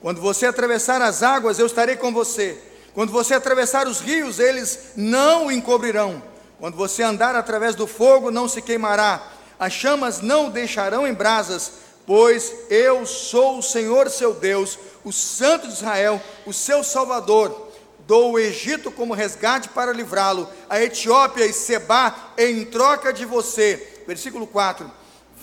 Quando 0.00 0.18
você 0.18 0.46
atravessar 0.46 1.02
as 1.02 1.22
águas, 1.22 1.58
eu 1.58 1.66
estarei 1.66 1.96
com 1.96 2.10
você. 2.10 2.56
Quando 2.94 3.12
você 3.12 3.34
atravessar 3.34 3.86
os 3.86 4.00
rios, 4.00 4.38
eles 4.38 4.92
não 4.96 5.46
o 5.46 5.52
encobrirão. 5.52 6.22
Quando 6.58 6.76
você 6.76 7.02
andar 7.02 7.34
através 7.36 7.74
do 7.74 7.86
fogo, 7.86 8.30
não 8.30 8.48
se 8.48 8.60
queimará. 8.60 9.32
As 9.58 9.72
chamas 9.72 10.20
não 10.20 10.50
deixarão 10.50 11.06
em 11.06 11.14
brasas, 11.14 11.72
pois 12.06 12.52
eu 12.68 13.06
sou 13.06 13.58
o 13.58 13.62
Senhor 13.62 14.10
seu 14.10 14.34
Deus, 14.34 14.78
o 15.04 15.12
Santo 15.12 15.68
de 15.68 15.74
Israel, 15.74 16.20
o 16.44 16.52
seu 16.52 16.82
Salvador. 16.82 17.68
Dou 18.00 18.32
o 18.32 18.38
Egito 18.38 18.90
como 18.90 19.14
resgate 19.14 19.68
para 19.68 19.92
livrá-lo, 19.92 20.48
a 20.68 20.80
Etiópia 20.80 21.44
e 21.44 21.52
Seba 21.52 22.32
em 22.38 22.64
troca 22.64 23.12
de 23.12 23.24
você. 23.24 24.02
Versículo 24.06 24.46
4: 24.46 24.90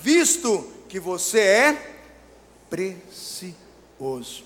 Visto 0.01 0.67
que 0.89 0.99
você 0.99 1.39
é 1.39 1.95
precioso. 2.69 4.43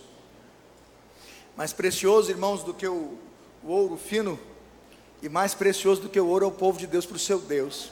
Mais 1.56 1.74
precioso, 1.74 2.30
irmãos, 2.30 2.64
do 2.64 2.74
que 2.74 2.88
o, 2.88 3.18
o 3.64 3.72
ouro 3.72 3.98
fino, 3.98 4.40
e 5.22 5.30
mais 5.30 5.54
precioso 5.54 6.02
do 6.02 6.10
que 6.10 6.20
o 6.20 6.28
ouro 6.28 6.46
é 6.46 6.48
o 6.48 6.52
povo 6.52 6.78
de 6.78 6.88
Deus 6.88 7.06
para 7.06 7.16
o 7.16 7.20
seu 7.20 7.40
Deus. 7.40 7.92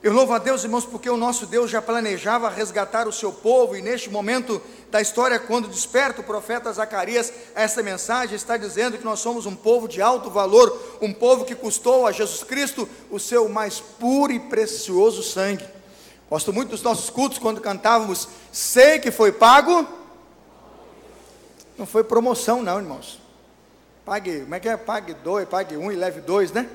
Eu 0.00 0.12
louvo 0.12 0.32
a 0.32 0.38
Deus, 0.38 0.62
irmãos, 0.62 0.84
porque 0.84 1.10
o 1.10 1.16
nosso 1.16 1.44
Deus 1.46 1.70
já 1.70 1.82
planejava 1.82 2.48
resgatar 2.48 3.08
o 3.08 3.12
seu 3.12 3.32
povo, 3.32 3.76
e 3.76 3.82
neste 3.82 4.08
momento 4.08 4.62
da 4.90 5.00
história, 5.00 5.40
quando 5.40 5.66
desperta 5.66 6.20
o 6.20 6.24
profeta 6.24 6.72
Zacarias, 6.72 7.32
essa 7.54 7.82
mensagem 7.82 8.36
está 8.36 8.56
dizendo 8.56 8.96
que 8.96 9.04
nós 9.04 9.18
somos 9.18 9.44
um 9.44 9.56
povo 9.56 9.88
de 9.88 10.00
alto 10.00 10.30
valor, 10.30 10.98
um 11.02 11.12
povo 11.12 11.44
que 11.44 11.54
custou 11.54 12.06
a 12.06 12.12
Jesus 12.12 12.44
Cristo 12.44 12.88
o 13.10 13.18
seu 13.18 13.48
mais 13.48 13.80
puro 13.80 14.32
e 14.32 14.38
precioso 14.38 15.22
sangue. 15.22 15.64
Gosto 16.30 16.52
muito 16.52 16.70
dos 16.70 16.82
nossos 16.82 17.10
cultos 17.10 17.38
quando 17.38 17.60
cantávamos, 17.60 18.28
sei 18.52 19.00
que 19.00 19.10
foi 19.10 19.32
pago 19.32 19.98
não 21.78 21.86
foi 21.86 22.02
promoção, 22.02 22.60
não, 22.60 22.78
irmãos. 22.78 23.20
Pague, 24.08 24.40
como 24.40 24.54
é 24.54 24.60
que 24.60 24.68
é? 24.70 24.74
Pague 24.74 25.12
dois, 25.12 25.46
pague 25.46 25.76
um 25.76 25.92
e 25.92 25.94
leve 25.94 26.22
dois, 26.22 26.50
né? 26.50 26.66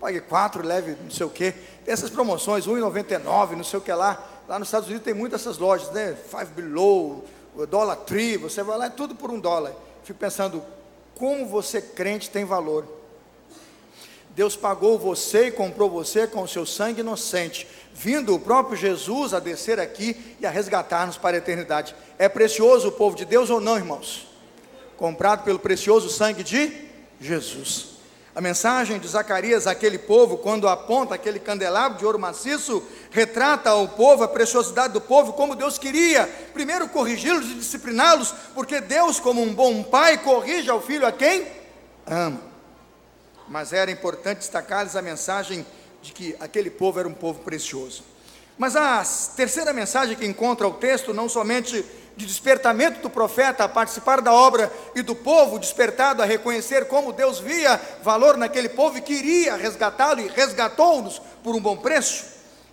Pague 0.00 0.20
quatro, 0.20 0.66
leve 0.66 0.96
não 1.00 1.10
sei 1.10 1.24
o 1.24 1.30
quê. 1.30 1.54
Tem 1.84 1.92
essas 1.94 2.10
promoções, 2.10 2.66
R$1,99, 2.66 3.52
não 3.52 3.62
sei 3.62 3.78
o 3.78 3.82
que 3.82 3.92
lá. 3.92 4.20
Lá 4.48 4.58
nos 4.58 4.66
Estados 4.66 4.88
Unidos 4.88 5.04
tem 5.04 5.14
muitas 5.14 5.42
essas 5.42 5.56
lojas, 5.56 5.88
né? 5.92 6.16
Five 6.28 6.46
Below, 6.46 7.24
Dollar 7.68 7.94
Tree, 7.94 8.36
você 8.36 8.64
vai 8.64 8.76
lá, 8.76 8.86
é 8.86 8.90
tudo 8.90 9.14
por 9.14 9.30
um 9.30 9.38
dólar. 9.38 9.72
Fico 10.02 10.18
pensando, 10.18 10.64
como 11.14 11.46
você 11.46 11.80
crente 11.80 12.28
tem 12.28 12.44
valor. 12.44 12.84
Deus 14.30 14.56
pagou 14.56 14.98
você 14.98 15.46
e 15.46 15.52
comprou 15.52 15.88
você 15.88 16.26
com 16.26 16.42
o 16.42 16.48
seu 16.48 16.66
sangue 16.66 17.02
inocente, 17.02 17.68
vindo 17.94 18.34
o 18.34 18.40
próprio 18.40 18.76
Jesus 18.76 19.32
a 19.32 19.38
descer 19.38 19.78
aqui 19.78 20.36
e 20.40 20.46
a 20.46 20.50
resgatar-nos 20.50 21.16
para 21.16 21.36
a 21.36 21.38
eternidade. 21.38 21.94
É 22.18 22.28
precioso 22.28 22.88
o 22.88 22.92
povo 22.92 23.14
de 23.14 23.24
Deus 23.24 23.48
ou 23.48 23.60
não, 23.60 23.76
irmãos? 23.76 24.29
Comprado 25.00 25.44
pelo 25.44 25.58
precioso 25.58 26.10
sangue 26.10 26.44
de 26.44 26.70
Jesus. 27.18 27.92
A 28.34 28.40
mensagem 28.40 28.98
de 28.98 29.08
Zacarias 29.08 29.66
àquele 29.66 29.96
povo, 29.96 30.36
quando 30.36 30.68
aponta 30.68 31.14
aquele 31.14 31.40
candelabro 31.40 31.98
de 31.98 32.04
ouro 32.04 32.18
maciço, 32.18 32.82
retrata 33.10 33.70
ao 33.70 33.88
povo, 33.88 34.22
a 34.22 34.28
preciosidade 34.28 34.92
do 34.92 35.00
povo, 35.00 35.32
como 35.32 35.56
Deus 35.56 35.78
queria, 35.78 36.26
primeiro 36.52 36.86
corrigi-los 36.86 37.46
e 37.50 37.54
discipliná-los, 37.54 38.34
porque 38.54 38.78
Deus, 38.78 39.18
como 39.18 39.42
um 39.42 39.54
bom 39.54 39.82
pai, 39.82 40.18
corrige 40.18 40.68
ao 40.68 40.82
filho 40.82 41.06
a 41.06 41.12
quem 41.12 41.46
ama. 42.06 42.42
Mas 43.48 43.72
era 43.72 43.90
importante 43.90 44.40
destacar-lhes 44.40 44.94
a 44.96 45.02
mensagem 45.02 45.66
de 46.02 46.12
que 46.12 46.36
aquele 46.38 46.68
povo 46.68 47.00
era 47.00 47.08
um 47.08 47.14
povo 47.14 47.40
precioso. 47.40 48.04
Mas 48.58 48.76
a 48.76 49.02
terceira 49.34 49.72
mensagem 49.72 50.14
que 50.14 50.26
encontra 50.26 50.68
o 50.68 50.74
texto, 50.74 51.14
não 51.14 51.26
somente 51.26 51.82
de 52.16 52.26
despertamento 52.26 53.00
do 53.00 53.10
profeta 53.10 53.64
a 53.64 53.68
participar 53.68 54.20
da 54.20 54.32
obra 54.32 54.72
e 54.94 55.02
do 55.02 55.14
povo 55.14 55.58
despertado 55.58 56.22
a 56.22 56.26
reconhecer 56.26 56.86
como 56.86 57.12
Deus 57.12 57.38
via 57.38 57.80
valor 58.02 58.36
naquele 58.36 58.68
povo 58.68 58.98
e 58.98 59.02
queria 59.02 59.56
resgatá-lo 59.56 60.20
e 60.20 60.28
resgatou-nos 60.28 61.20
por 61.42 61.54
um 61.54 61.60
bom 61.60 61.76
preço. 61.76 62.24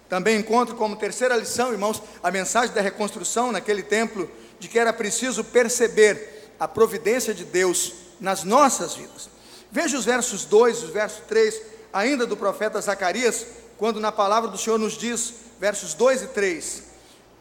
Também 0.10 0.40
encontro 0.40 0.76
como 0.76 0.96
terceira 0.96 1.36
lição, 1.36 1.72
irmãos, 1.72 2.02
a 2.24 2.32
mensagem 2.32 2.74
da 2.74 2.82
reconstrução 2.82 3.52
naquele 3.52 3.84
templo, 3.84 4.30
de 4.60 4.68
que 4.68 4.80
era 4.80 4.94
preciso 4.94 5.44
perceber 5.44 6.52
a 6.60 6.68
providência 6.68 7.34
de 7.34 7.44
Deus 7.44 7.94
nas 8.20 8.44
nossas 8.44 8.96
vidas. 8.96 9.30
Veja 9.72 9.98
os 9.98 10.06
versos 10.06 10.46
2 10.46 10.78
e 10.78 10.86
os 10.86 10.90
versos 10.92 11.22
3, 11.28 11.62
ainda 11.92 12.26
do 12.26 12.38
profeta 12.38 12.82
Zacarias, 12.82 13.46
quando 13.78 14.00
na 14.00 14.12
palavra 14.12 14.50
do 14.50 14.58
Senhor 14.58 14.80
nos 14.80 14.98
diz, 14.98 15.34
versos 15.60 15.94
2 15.94 16.24
e 16.24 16.28
3: 16.28 16.84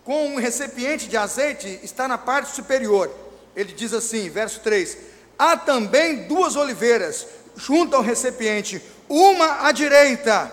Com 0.06 0.28
um 0.28 0.36
recipiente 0.36 1.08
de 1.08 1.16
azeite 1.16 1.80
está 1.82 2.06
na 2.06 2.16
parte 2.16 2.54
superior. 2.54 3.10
Ele 3.56 3.72
diz 3.72 3.92
assim, 3.92 4.30
verso 4.30 4.60
3: 4.60 4.96
Há 5.36 5.56
também 5.56 6.28
duas 6.28 6.54
oliveiras 6.54 7.26
junto 7.56 7.96
ao 7.96 8.02
recipiente, 8.02 8.80
uma 9.08 9.66
à 9.66 9.72
direita, 9.72 10.52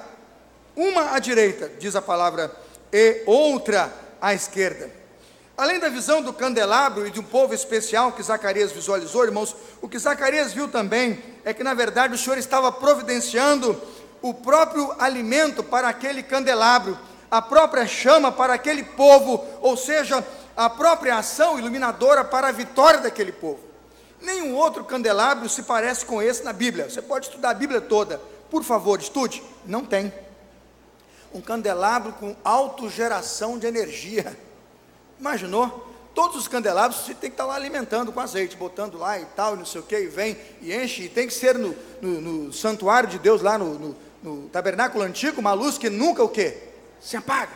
uma 0.75 1.13
à 1.13 1.19
direita, 1.19 1.71
diz 1.77 1.95
a 1.95 2.01
palavra, 2.01 2.51
e 2.91 3.21
outra 3.27 3.93
à 4.19 4.33
esquerda. 4.33 4.89
Além 5.55 5.79
da 5.79 5.87
visão 5.87 6.19
do 6.19 6.33
candelabro 6.33 7.05
e 7.05 7.11
de 7.11 7.19
um 7.19 7.23
povo 7.23 7.53
especial 7.53 8.13
que 8.13 8.23
Zacarias 8.23 8.71
visualizou, 8.71 9.23
irmãos, 9.23 9.55
o 9.83 9.87
que 9.87 9.99
Zacarias 9.99 10.51
viu 10.51 10.67
também 10.67 11.21
é 11.45 11.53
que, 11.53 11.63
na 11.63 11.75
verdade, 11.75 12.15
o 12.15 12.17
Senhor 12.17 12.39
estava 12.39 12.71
providenciando 12.71 13.79
o 14.19 14.33
próprio 14.33 14.95
alimento 14.97 15.63
para 15.63 15.89
aquele 15.89 16.23
candelabro, 16.23 16.97
a 17.33 17.41
própria 17.41 17.87
chama 17.87 18.31
para 18.31 18.53
aquele 18.53 18.83
povo, 18.83 19.43
ou 19.59 19.75
seja, 19.75 20.23
a 20.55 20.69
própria 20.69 21.17
ação 21.17 21.57
iluminadora 21.57 22.23
para 22.23 22.49
a 22.49 22.51
vitória 22.51 22.99
daquele 22.99 23.31
povo. 23.31 23.59
Nenhum 24.21 24.55
outro 24.55 24.83
candelabro 24.83 25.49
se 25.49 25.63
parece 25.63 26.05
com 26.05 26.21
esse 26.21 26.43
na 26.43 26.53
Bíblia. 26.53 26.91
Você 26.91 27.01
pode 27.01 27.25
estudar 27.25 27.49
a 27.49 27.53
Bíblia 27.55 27.81
toda. 27.81 28.21
Por 28.51 28.63
favor, 28.63 28.99
estude. 28.99 29.41
Não 29.65 29.83
tem. 29.83 30.13
Um 31.33 31.41
candelabro 31.41 32.13
com 32.13 32.35
autogeração 32.43 33.57
de 33.57 33.65
energia. 33.65 34.37
Imaginou? 35.19 35.91
Todos 36.13 36.37
os 36.37 36.47
candelabros 36.47 37.01
você 37.01 37.15
tem 37.15 37.31
que 37.31 37.33
estar 37.33 37.45
lá 37.45 37.55
alimentando 37.55 38.11
com 38.11 38.19
azeite, 38.19 38.55
botando 38.55 38.99
lá 38.99 39.17
e 39.17 39.25
tal, 39.25 39.55
não 39.55 39.65
sei 39.65 39.81
o 39.81 39.83
que, 39.83 39.97
e 39.97 40.05
vem 40.05 40.37
e 40.61 40.71
enche, 40.71 41.05
e 41.05 41.09
tem 41.09 41.25
que 41.25 41.33
ser 41.33 41.57
no, 41.57 41.75
no, 41.99 42.21
no 42.21 42.53
santuário 42.53 43.09
de 43.09 43.17
Deus, 43.17 43.41
lá 43.41 43.57
no, 43.57 43.73
no, 43.79 43.95
no 44.21 44.49
tabernáculo 44.49 45.03
antigo, 45.03 45.41
uma 45.41 45.53
luz 45.53 45.79
que 45.79 45.89
nunca 45.89 46.23
o 46.23 46.29
que? 46.29 46.71
Se 47.03 47.17
apaga. 47.17 47.51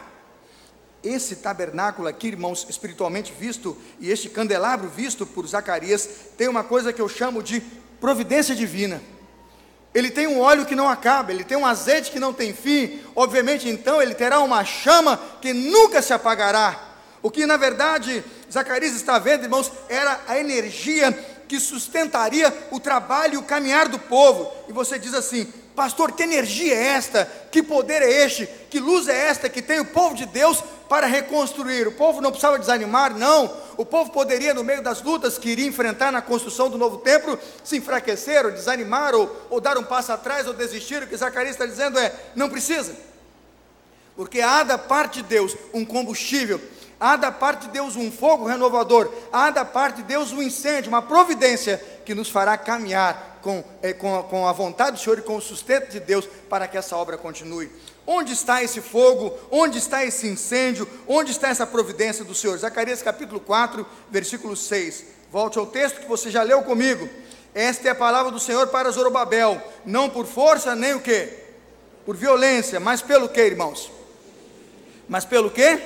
Esse 1.04 1.38
tabernáculo 1.38 2.08
aqui, 2.08 2.28
irmãos, 2.28 2.66
espiritualmente 2.70 3.34
visto, 3.40 3.78
e 4.00 4.12
este 4.12 4.30
candelabro 4.30 4.90
visto 4.90 5.26
por 5.26 5.48
Zacarias, 5.48 6.10
tem 6.38 6.50
uma 6.50 6.64
coisa 6.64 6.92
que 6.92 7.02
eu 7.02 7.08
chamo 7.08 7.42
de 7.42 7.62
providência 8.02 8.54
divina. 8.54 9.02
Ele 9.94 10.12
tem 10.12 10.28
um 10.28 10.42
óleo 10.42 10.66
que 10.66 10.76
não 10.76 10.90
acaba, 10.90 11.32
ele 11.32 11.46
tem 11.46 11.58
um 11.58 11.66
azeite 11.66 12.12
que 12.12 12.20
não 12.20 12.34
tem 12.34 12.54
fim, 12.54 13.00
obviamente 13.16 13.70
então 13.70 14.02
ele 14.02 14.14
terá 14.14 14.42
uma 14.42 14.66
chama 14.66 15.18
que 15.42 15.54
nunca 15.54 16.02
se 16.02 16.14
apagará. 16.14 16.96
O 17.22 17.32
que 17.32 17.46
na 17.46 17.58
verdade 17.58 18.24
Zacarias 18.52 18.96
está 18.96 19.18
vendo, 19.18 19.44
irmãos, 19.44 19.72
era 19.88 20.20
a 20.28 20.38
energia 20.38 21.12
que 21.48 21.60
sustentaria 21.60 22.54
o 22.70 22.80
trabalho 22.80 23.36
e 23.36 23.38
o 23.38 23.44
caminhar 23.44 23.88
do 23.88 23.98
povo. 23.98 24.52
E 24.68 24.74
você 24.74 25.00
diz 25.00 25.14
assim: 25.14 25.52
Pastor, 25.78 26.14
que 26.14 26.24
energia 26.24 26.74
é 26.74 26.84
esta? 26.88 27.32
Que 27.52 27.62
poder 27.62 28.02
é 28.02 28.26
este? 28.26 28.48
Que 28.68 28.80
luz 28.80 29.08
é 29.08 29.28
esta 29.28 29.48
que 29.48 29.62
tem 29.62 29.80
o 29.80 29.86
povo 29.86 30.16
de 30.16 30.26
Deus 30.26 30.64
para 30.90 31.06
reconstruir? 31.06 31.88
O 31.88 31.92
povo 31.92 32.20
não 32.20 32.32
precisava 32.32 32.58
desanimar, 32.58 33.16
não. 33.16 33.56
O 33.78 33.86
povo 33.86 34.10
poderia, 34.10 34.56
no 34.56 34.64
meio 34.64 34.82
das 34.82 35.04
lutas 35.04 35.38
que 35.38 35.50
iria 35.50 35.68
enfrentar 35.68 36.12
na 36.12 36.20
construção 36.20 36.68
do 36.68 36.80
novo 36.80 36.98
templo, 36.98 37.38
se 37.64 37.78
enfraquecer, 37.78 38.44
ou 38.44 38.52
desanimar, 38.52 39.14
ou, 39.14 39.46
ou 39.52 39.62
dar 39.62 39.78
um 39.78 39.84
passo 39.84 40.12
atrás, 40.12 40.48
ou 40.48 40.54
desistir. 40.56 41.04
O 41.04 41.08
que 41.08 41.16
Zacarias 41.16 41.54
está 41.54 41.68
dizendo 41.68 42.00
é: 42.00 42.12
não 42.36 42.50
precisa, 42.50 42.96
porque 44.16 44.42
há 44.42 44.64
da 44.64 44.80
parte 44.80 45.22
de 45.22 45.28
Deus 45.30 45.56
um 45.76 45.86
combustível 45.86 46.60
Há 47.00 47.16
da 47.16 47.32
parte 47.32 47.68
de 47.68 47.74
Deus 47.74 47.96
um 47.96 48.12
fogo 48.12 48.48
renovador, 48.48 49.12
há 49.32 49.52
da 49.52 49.64
parte 49.64 49.98
de 49.98 50.04
Deus 50.04 50.32
um 50.32 50.42
incêndio, 50.42 50.90
uma 50.90 51.02
providência 51.02 51.80
que 52.04 52.16
nos 52.16 52.28
fará 52.28 52.58
caminhar 52.58 53.37
com, 53.48 53.64
é, 53.82 53.94
com, 53.94 54.22
com, 54.24 54.46
a 54.46 54.52
vontade 54.52 54.98
do 54.98 55.02
Senhor 55.02 55.20
e 55.20 55.22
com 55.22 55.38
o 55.38 55.42
sustento 55.42 55.90
de 55.90 56.02
Deus 56.02 56.28
para 56.50 56.68
que 56.68 56.78
essa 56.78 56.98
obra 56.98 57.18
continue. 57.18 57.72
Onde 58.06 58.34
está 58.34 58.62
esse 58.62 58.82
fogo? 58.82 59.34
Onde 59.50 59.78
está 59.78 60.04
esse 60.04 60.28
incêndio? 60.28 60.86
Onde 61.08 61.32
está 61.32 61.48
essa 61.48 61.66
providência 61.66 62.26
do 62.26 62.36
Senhor? 62.36 62.58
Zacarias 62.58 63.02
capítulo 63.02 63.40
4, 63.40 63.86
versículo 64.12 64.54
6. 64.54 65.06
Volte 65.32 65.58
ao 65.58 65.66
texto 65.66 66.02
que 66.02 66.10
você 66.10 66.30
já 66.30 66.44
leu 66.44 66.62
comigo. 66.64 67.08
Esta 67.56 67.88
é 67.88 67.92
a 67.92 67.96
palavra 67.96 68.34
do 68.34 68.40
Senhor 68.40 68.68
para 68.68 68.92
Zorobabel, 68.92 69.62
não 69.86 70.10
por 70.10 70.26
força 70.26 70.76
nem 70.76 70.96
o 70.96 71.00
quê? 71.00 71.46
Por 72.06 72.18
violência, 72.18 72.82
mas 72.82 73.02
pelo 73.02 73.30
quê, 73.30 73.46
irmãos? 73.46 73.90
Mas 75.08 75.24
pelo 75.24 75.50
quê? 75.50 75.80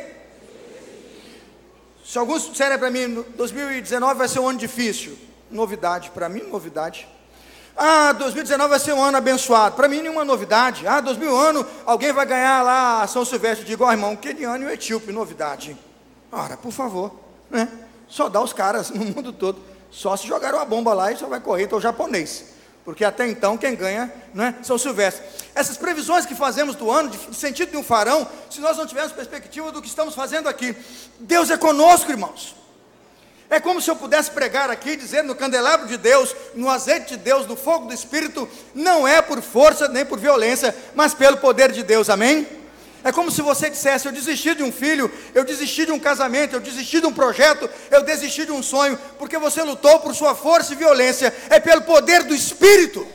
Se 2.03 2.17
alguns 2.17 2.49
disserem 2.49 2.79
para 2.79 2.89
mim, 2.89 3.23
2019 3.35 4.15
vai 4.15 4.27
ser 4.27 4.39
um 4.39 4.49
ano 4.49 4.57
difícil, 4.57 5.15
novidade, 5.51 6.09
para 6.09 6.27
mim, 6.27 6.41
novidade. 6.41 7.07
Ah, 7.75 8.11
2019 8.13 8.69
vai 8.69 8.79
ser 8.79 8.93
um 8.93 9.03
ano 9.03 9.17
abençoado, 9.17 9.75
para 9.75 9.87
mim, 9.87 10.01
nenhuma 10.01 10.25
novidade. 10.25 10.85
Ah, 10.85 10.99
2000 10.99 11.35
ano, 11.35 11.65
alguém 11.85 12.11
vai 12.11 12.25
ganhar 12.25 12.61
lá 12.63 13.07
São 13.07 13.25
Silvestre. 13.25 13.65
Digo, 13.65 13.83
ó 13.83 13.91
irmão, 13.91 14.15
Keniano 14.15 14.63
e 14.63 14.67
o 14.67 14.71
Etíope, 14.71 15.11
novidade. 15.11 15.77
Ora, 16.31 16.57
por 16.57 16.71
favor, 16.71 17.13
né? 17.49 17.67
Só 18.07 18.29
dá 18.29 18.41
os 18.41 18.53
caras 18.53 18.89
no 18.89 19.03
mundo 19.05 19.31
todo. 19.31 19.59
Só 19.89 20.15
se 20.15 20.27
jogaram 20.27 20.59
a 20.59 20.65
bomba 20.65 20.93
lá 20.93 21.11
e 21.11 21.17
só 21.17 21.27
vai 21.27 21.39
correr, 21.39 21.63
então 21.63 21.77
o 21.77 21.81
japonês. 21.81 22.45
Porque 22.83 23.05
até 23.05 23.27
então 23.27 23.57
quem 23.57 23.75
ganha 23.75 24.11
não 24.33 24.45
é 24.45 24.55
São 24.63 24.77
Silvestre. 24.77 25.23
Essas 25.53 25.77
previsões 25.77 26.25
que 26.25 26.33
fazemos 26.33 26.75
do 26.75 26.89
ano, 26.89 27.09
de 27.09 27.35
sentido 27.35 27.71
de 27.71 27.77
um 27.77 27.83
farão, 27.83 28.27
se 28.49 28.59
nós 28.59 28.77
não 28.77 28.87
tivermos 28.87 29.11
perspectiva 29.11 29.71
do 29.71 29.81
que 29.81 29.87
estamos 29.87 30.15
fazendo 30.15 30.49
aqui, 30.49 30.75
Deus 31.19 31.49
é 31.49 31.57
conosco, 31.57 32.09
irmãos. 32.09 32.55
É 33.51 33.59
como 33.59 33.81
se 33.81 33.91
eu 33.91 33.97
pudesse 33.97 34.31
pregar 34.31 34.71
aqui, 34.71 34.95
dizendo 34.95 35.27
no 35.27 35.35
candelabro 35.35 35.85
de 35.85 35.97
Deus, 35.97 36.33
no 36.55 36.69
azeite 36.69 37.09
de 37.09 37.17
Deus, 37.17 37.45
no 37.45 37.57
fogo 37.57 37.85
do 37.85 37.93
Espírito, 37.93 38.47
não 38.73 39.05
é 39.05 39.21
por 39.21 39.41
força 39.41 39.89
nem 39.89 40.05
por 40.05 40.17
violência, 40.17 40.73
mas 40.95 41.13
pelo 41.13 41.35
poder 41.35 41.69
de 41.69 41.83
Deus, 41.83 42.09
amém? 42.09 42.47
É 43.03 43.11
como 43.11 43.29
se 43.29 43.41
você 43.41 43.69
dissesse: 43.69 44.05
Eu 44.05 44.13
desisti 44.13 44.55
de 44.55 44.63
um 44.63 44.71
filho, 44.71 45.11
eu 45.35 45.43
desisti 45.43 45.85
de 45.85 45.91
um 45.91 45.99
casamento, 45.99 46.55
eu 46.55 46.61
desisti 46.61 47.01
de 47.01 47.07
um 47.07 47.11
projeto, 47.11 47.69
eu 47.89 48.01
desisti 48.03 48.45
de 48.45 48.53
um 48.53 48.63
sonho, 48.63 48.97
porque 49.19 49.37
você 49.37 49.61
lutou 49.63 49.99
por 49.99 50.15
sua 50.15 50.33
força 50.33 50.71
e 50.71 50.77
violência, 50.77 51.35
é 51.49 51.59
pelo 51.59 51.81
poder 51.81 52.23
do 52.23 52.33
Espírito. 52.33 53.05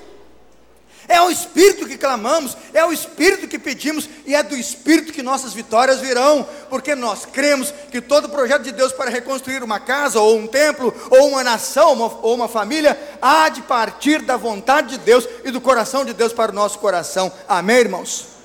É 1.08 1.20
o 1.20 1.30
Espírito 1.30 1.86
que 1.86 1.96
clamamos, 1.96 2.56
é 2.72 2.84
o 2.84 2.92
Espírito 2.92 3.48
que 3.48 3.58
pedimos 3.58 4.08
e 4.24 4.34
é 4.34 4.42
do 4.42 4.56
Espírito 4.56 5.12
que 5.12 5.22
nossas 5.22 5.52
vitórias 5.52 6.00
virão, 6.00 6.46
porque 6.68 6.94
nós 6.94 7.24
cremos 7.24 7.72
que 7.90 8.00
todo 8.00 8.28
projeto 8.28 8.62
de 8.62 8.72
Deus 8.72 8.92
para 8.92 9.10
reconstruir 9.10 9.62
uma 9.62 9.80
casa, 9.80 10.20
ou 10.20 10.36
um 10.36 10.46
templo, 10.46 10.94
ou 11.10 11.28
uma 11.28 11.44
nação, 11.44 11.92
uma, 11.92 12.18
ou 12.22 12.34
uma 12.34 12.48
família, 12.48 12.98
há 13.22 13.48
de 13.48 13.62
partir 13.62 14.22
da 14.22 14.36
vontade 14.36 14.90
de 14.90 14.98
Deus 14.98 15.28
e 15.44 15.50
do 15.50 15.60
coração 15.60 16.04
de 16.04 16.12
Deus 16.12 16.32
para 16.32 16.52
o 16.52 16.54
nosso 16.54 16.78
coração. 16.78 17.32
Amém, 17.48 17.78
irmãos? 17.78 18.35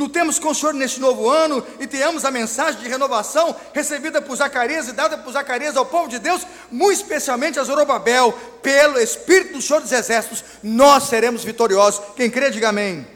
Lutemos 0.00 0.38
com 0.38 0.48
o 0.48 0.54
Senhor 0.54 0.72
neste 0.72 0.98
novo 0.98 1.28
ano 1.28 1.62
e 1.78 1.86
tenhamos 1.86 2.24
a 2.24 2.30
mensagem 2.30 2.80
de 2.80 2.88
renovação 2.88 3.54
recebida 3.74 4.22
por 4.22 4.34
Zacarias 4.34 4.88
e 4.88 4.92
dada 4.92 5.18
por 5.18 5.30
Zacarias 5.30 5.76
ao 5.76 5.84
povo 5.84 6.08
de 6.08 6.18
Deus, 6.18 6.40
muito 6.70 7.02
especialmente 7.02 7.60
a 7.60 7.64
Zorobabel, 7.64 8.32
pelo 8.62 8.98
Espírito 8.98 9.52
do 9.52 9.60
Senhor 9.60 9.82
dos 9.82 9.92
Exércitos, 9.92 10.42
nós 10.62 11.02
seremos 11.02 11.44
vitoriosos. 11.44 12.00
Quem 12.16 12.30
crê, 12.30 12.48
diga 12.48 12.70
amém. 12.70 13.06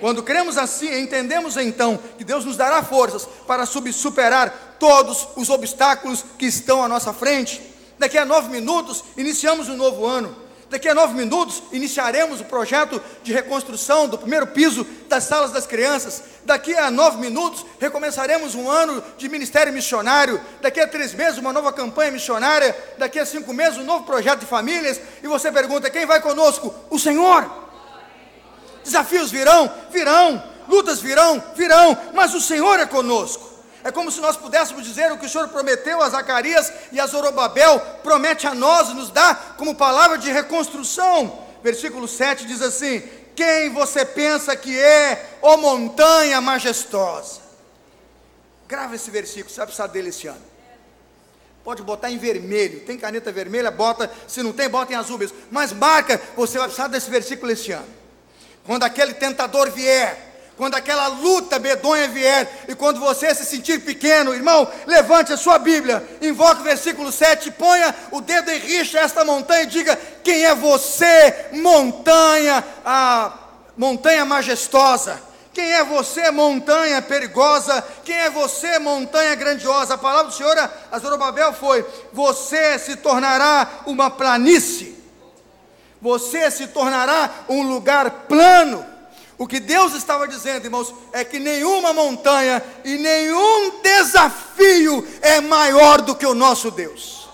Quando 0.00 0.22
cremos 0.22 0.56
assim, 0.56 0.98
entendemos 0.98 1.58
então 1.58 1.98
que 2.16 2.24
Deus 2.24 2.42
nos 2.46 2.56
dará 2.56 2.82
forças 2.82 3.28
para 3.46 3.66
superar 3.66 4.76
todos 4.80 5.28
os 5.36 5.50
obstáculos 5.50 6.24
que 6.38 6.46
estão 6.46 6.82
à 6.82 6.88
nossa 6.88 7.12
frente. 7.12 7.60
Daqui 7.98 8.16
a 8.16 8.24
nove 8.24 8.48
minutos, 8.48 9.04
iniciamos 9.14 9.68
um 9.68 9.76
novo 9.76 10.06
ano. 10.06 10.47
Daqui 10.70 10.86
a 10.86 10.94
nove 10.94 11.14
minutos 11.14 11.62
iniciaremos 11.72 12.42
o 12.42 12.44
projeto 12.44 13.00
de 13.22 13.32
reconstrução 13.32 14.06
do 14.06 14.18
primeiro 14.18 14.48
piso 14.48 14.86
das 15.08 15.24
salas 15.24 15.50
das 15.50 15.66
crianças. 15.66 16.22
Daqui 16.44 16.74
a 16.74 16.90
nove 16.90 17.18
minutos 17.18 17.64
recomeçaremos 17.80 18.54
um 18.54 18.70
ano 18.70 19.02
de 19.16 19.28
ministério 19.30 19.72
missionário. 19.72 20.38
Daqui 20.60 20.78
a 20.78 20.86
três 20.86 21.14
meses, 21.14 21.38
uma 21.38 21.54
nova 21.54 21.72
campanha 21.72 22.10
missionária. 22.10 22.76
Daqui 22.98 23.18
a 23.18 23.24
cinco 23.24 23.54
meses, 23.54 23.78
um 23.78 23.84
novo 23.84 24.04
projeto 24.04 24.40
de 24.40 24.46
famílias. 24.46 25.00
E 25.22 25.26
você 25.26 25.50
pergunta: 25.50 25.90
quem 25.90 26.04
vai 26.04 26.20
conosco? 26.20 26.74
O 26.90 26.98
Senhor. 26.98 27.50
Desafios 28.84 29.30
virão? 29.30 29.72
Virão. 29.90 30.42
Lutas 30.68 31.00
virão? 31.00 31.42
Virão. 31.56 31.96
Mas 32.12 32.34
o 32.34 32.40
Senhor 32.40 32.78
é 32.78 32.84
conosco. 32.84 33.57
É 33.84 33.92
como 33.92 34.10
se 34.10 34.20
nós 34.20 34.36
pudéssemos 34.36 34.84
dizer 34.84 35.10
o 35.12 35.18
que 35.18 35.26
o 35.26 35.28
Senhor 35.28 35.48
prometeu 35.48 36.02
a 36.02 36.08
Zacarias 36.08 36.72
e 36.90 36.98
a 36.98 37.06
Zorobabel, 37.06 37.80
promete 38.02 38.46
a 38.46 38.54
nós, 38.54 38.88
nos 38.88 39.10
dá 39.10 39.34
como 39.56 39.74
palavra 39.74 40.18
de 40.18 40.30
reconstrução. 40.30 41.46
Versículo 41.62 42.08
7 42.08 42.44
diz 42.46 42.60
assim: 42.60 43.00
Quem 43.36 43.70
você 43.70 44.04
pensa 44.04 44.56
que 44.56 44.78
é, 44.78 45.38
ó 45.40 45.56
montanha 45.56 46.40
majestosa? 46.40 47.40
Grava 48.66 48.94
esse 48.94 49.10
versículo, 49.10 49.50
você 49.50 49.56
vai 49.56 49.66
precisar 49.66 49.86
dele 49.86 50.08
esse 50.08 50.26
ano. 50.26 50.42
Pode 51.64 51.82
botar 51.82 52.10
em 52.10 52.18
vermelho, 52.18 52.80
tem 52.80 52.98
caneta 52.98 53.30
vermelha, 53.30 53.70
bota, 53.70 54.10
se 54.26 54.42
não 54.42 54.52
tem, 54.52 54.68
bota 54.68 54.92
em 54.92 54.96
azul 54.96 55.18
mesmo. 55.18 55.36
Mas 55.50 55.72
marca, 55.72 56.20
você 56.36 56.58
vai 56.58 56.66
precisar 56.66 56.88
desse 56.88 57.10
versículo 57.10 57.52
esse 57.52 57.72
ano. 57.72 57.88
Quando 58.64 58.84
aquele 58.84 59.14
tentador 59.14 59.70
vier, 59.70 60.27
quando 60.58 60.74
aquela 60.74 61.06
luta 61.06 61.56
medonha 61.60 62.08
vier 62.08 62.64
e 62.66 62.74
quando 62.74 62.98
você 62.98 63.32
se 63.32 63.44
sentir 63.44 63.80
pequeno, 63.80 64.34
irmão, 64.34 64.68
levante 64.88 65.32
a 65.32 65.36
sua 65.36 65.56
Bíblia, 65.56 66.04
invoque 66.20 66.62
o 66.62 66.64
versículo 66.64 67.12
7, 67.12 67.52
ponha 67.52 67.94
o 68.10 68.20
dedo 68.20 68.50
em 68.50 68.58
rixa 68.58 68.98
esta 68.98 69.24
montanha 69.24 69.62
e 69.62 69.66
diga: 69.66 69.96
Quem 70.24 70.44
é 70.44 70.56
você, 70.56 71.46
montanha, 71.52 72.64
a 72.84 73.32
montanha 73.76 74.24
majestosa? 74.24 75.22
Quem 75.54 75.72
é 75.72 75.84
você, 75.84 76.32
montanha 76.32 77.00
perigosa? 77.00 77.82
Quem 78.04 78.16
é 78.16 78.28
você, 78.28 78.80
montanha 78.80 79.36
grandiosa? 79.36 79.94
A 79.94 79.98
palavra 79.98 80.32
do 80.32 80.36
Senhor 80.36 80.58
a 80.90 80.98
Zorobabel 80.98 81.52
foi: 81.52 81.86
Você 82.12 82.80
se 82.80 82.96
tornará 82.96 83.84
uma 83.86 84.10
planície, 84.10 85.00
você 86.02 86.50
se 86.50 86.66
tornará 86.66 87.30
um 87.48 87.62
lugar 87.62 88.10
plano. 88.26 88.97
O 89.38 89.46
que 89.46 89.60
Deus 89.60 89.94
estava 89.94 90.26
dizendo, 90.26 90.64
irmãos, 90.64 90.92
é 91.12 91.24
que 91.24 91.38
nenhuma 91.38 91.92
montanha 91.92 92.60
e 92.84 92.98
nenhum 92.98 93.80
desafio 93.80 95.06
é 95.22 95.40
maior 95.40 96.02
do 96.02 96.16
que 96.16 96.26
o 96.26 96.34
nosso 96.34 96.72
Deus. 96.72 97.28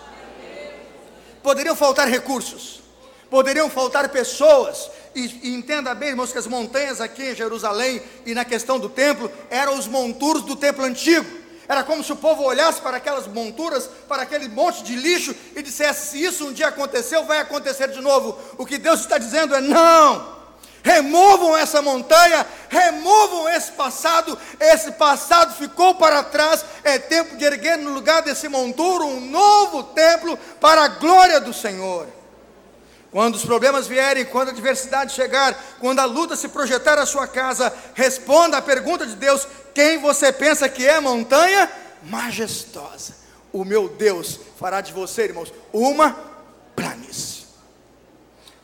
Poderiam 1.43 1.75
faltar 1.75 2.07
recursos, 2.07 2.83
poderiam 3.31 3.71
faltar 3.71 4.11
pessoas, 4.11 4.90
e, 5.14 5.49
e, 5.49 5.55
entenda 5.55 5.95
bem, 5.95 6.11
irmãos, 6.11 6.33
que 6.33 6.38
as 6.38 6.47
montanhas 6.47 7.01
aqui 7.01 7.23
em 7.23 7.35
Jerusalém 7.35 8.03
e 8.27 8.35
na 8.35 8.45
questão 8.45 8.79
do 8.79 8.88
templo 8.88 9.31
eram 9.49 9.79
os 9.79 9.87
monturos 9.87 10.43
do 10.43 10.57
templo 10.57 10.85
antigo. 10.85 11.45
Era 11.67 11.83
como 11.83 12.05
se 12.05 12.12
o 12.12 12.17
povo 12.17 12.43
olhasse 12.43 12.81
para 12.81 12.99
aquelas 12.99 13.27
monturas, 13.27 13.88
para 14.07 14.23
aquele 14.23 14.49
monte 14.49 14.83
de 14.83 14.97
lixo 14.97 15.35
e 15.57 15.62
dissesse: 15.62 16.11
se 16.11 16.23
isso 16.23 16.47
um 16.47 16.53
dia 16.53 16.69
aconteceu, 16.69 17.25
vai 17.25 17.38
acontecer 17.38 17.88
de 17.88 18.01
novo. 18.01 18.38
O 18.59 18.67
que 18.67 18.77
Deus 18.77 19.01
está 19.01 19.17
dizendo 19.17 19.55
é: 19.55 19.61
não, 19.61 20.34
removam 20.85 21.57
essa 21.57 21.81
montanha, 21.81 22.47
removam 22.68 23.49
esse 23.49 23.73
passado, 23.73 24.38
esse 24.61 24.92
passado 24.92 25.55
ficou 25.55 25.94
para 25.94 26.23
trás, 26.23 26.62
é 26.85 26.99
tempo 26.99 27.37
de 27.37 27.44
erguer 27.44 27.79
no 27.79 27.90
lugar 27.90 28.20
desse 28.20 28.47
monturo 28.49 29.07
um 29.07 29.18
novo 29.18 29.83
templo 29.83 30.38
para 30.61 30.85
a 30.85 30.88
glória 30.88 31.40
do 31.40 31.55
Senhor. 31.55 32.07
Quando 33.11 33.37
os 33.37 33.44
problemas 33.44 33.87
vierem, 33.87 34.27
quando 34.27 34.49
a 34.49 34.51
adversidade 34.51 35.14
chegar, 35.14 35.57
quando 35.81 36.01
a 36.01 36.05
luta 36.05 36.37
se 36.37 36.49
projetar 36.49 36.99
à 36.99 37.07
sua 37.07 37.27
casa, 37.27 37.73
responda 37.94 38.59
à 38.59 38.62
pergunta 38.62 39.07
de 39.07 39.16
Deus: 39.16 39.47
quem 39.73 39.99
você 39.99 40.33
pensa 40.33 40.68
que 40.68 40.87
é 40.87 41.01
montanha? 41.01 41.70
Majestosa. 42.03 43.14
O 43.53 43.64
meu 43.64 43.88
Deus 43.88 44.38
fará 44.59 44.81
de 44.81 44.92
você, 44.92 45.23
irmãos, 45.23 45.53
uma. 45.73 46.34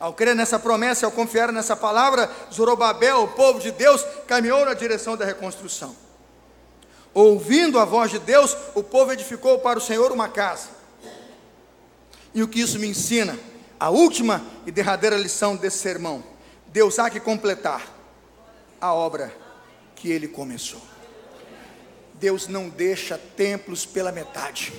Ao 0.01 0.11
crer 0.11 0.35
nessa 0.35 0.57
promessa, 0.57 1.05
ao 1.05 1.11
confiar 1.11 1.51
nessa 1.51 1.75
palavra, 1.75 2.27
Zorobabel, 2.51 3.21
o 3.21 3.27
povo 3.27 3.59
de 3.59 3.69
Deus, 3.69 4.03
caminhou 4.27 4.65
na 4.65 4.73
direção 4.73 5.15
da 5.15 5.23
reconstrução. 5.23 5.95
Ouvindo 7.13 7.77
a 7.77 7.85
voz 7.85 8.09
de 8.09 8.17
Deus, 8.17 8.57
o 8.73 8.81
povo 8.81 9.13
edificou 9.13 9.59
para 9.59 9.77
o 9.77 9.81
Senhor 9.81 10.11
uma 10.11 10.27
casa. 10.27 10.69
E 12.33 12.41
o 12.41 12.47
que 12.47 12.61
isso 12.61 12.79
me 12.79 12.87
ensina? 12.87 13.37
A 13.79 13.91
última 13.91 14.43
e 14.65 14.71
derradeira 14.71 15.15
lição 15.15 15.55
desse 15.55 15.77
sermão: 15.77 16.23
Deus 16.65 16.97
há 16.97 17.07
que 17.07 17.19
completar 17.19 17.83
a 18.81 18.91
obra 18.91 19.31
que 19.95 20.09
ele 20.09 20.27
começou. 20.27 20.81
Deus 22.15 22.47
não 22.47 22.69
deixa 22.69 23.19
templos 23.37 23.85
pela 23.85 24.11
metade. 24.11 24.73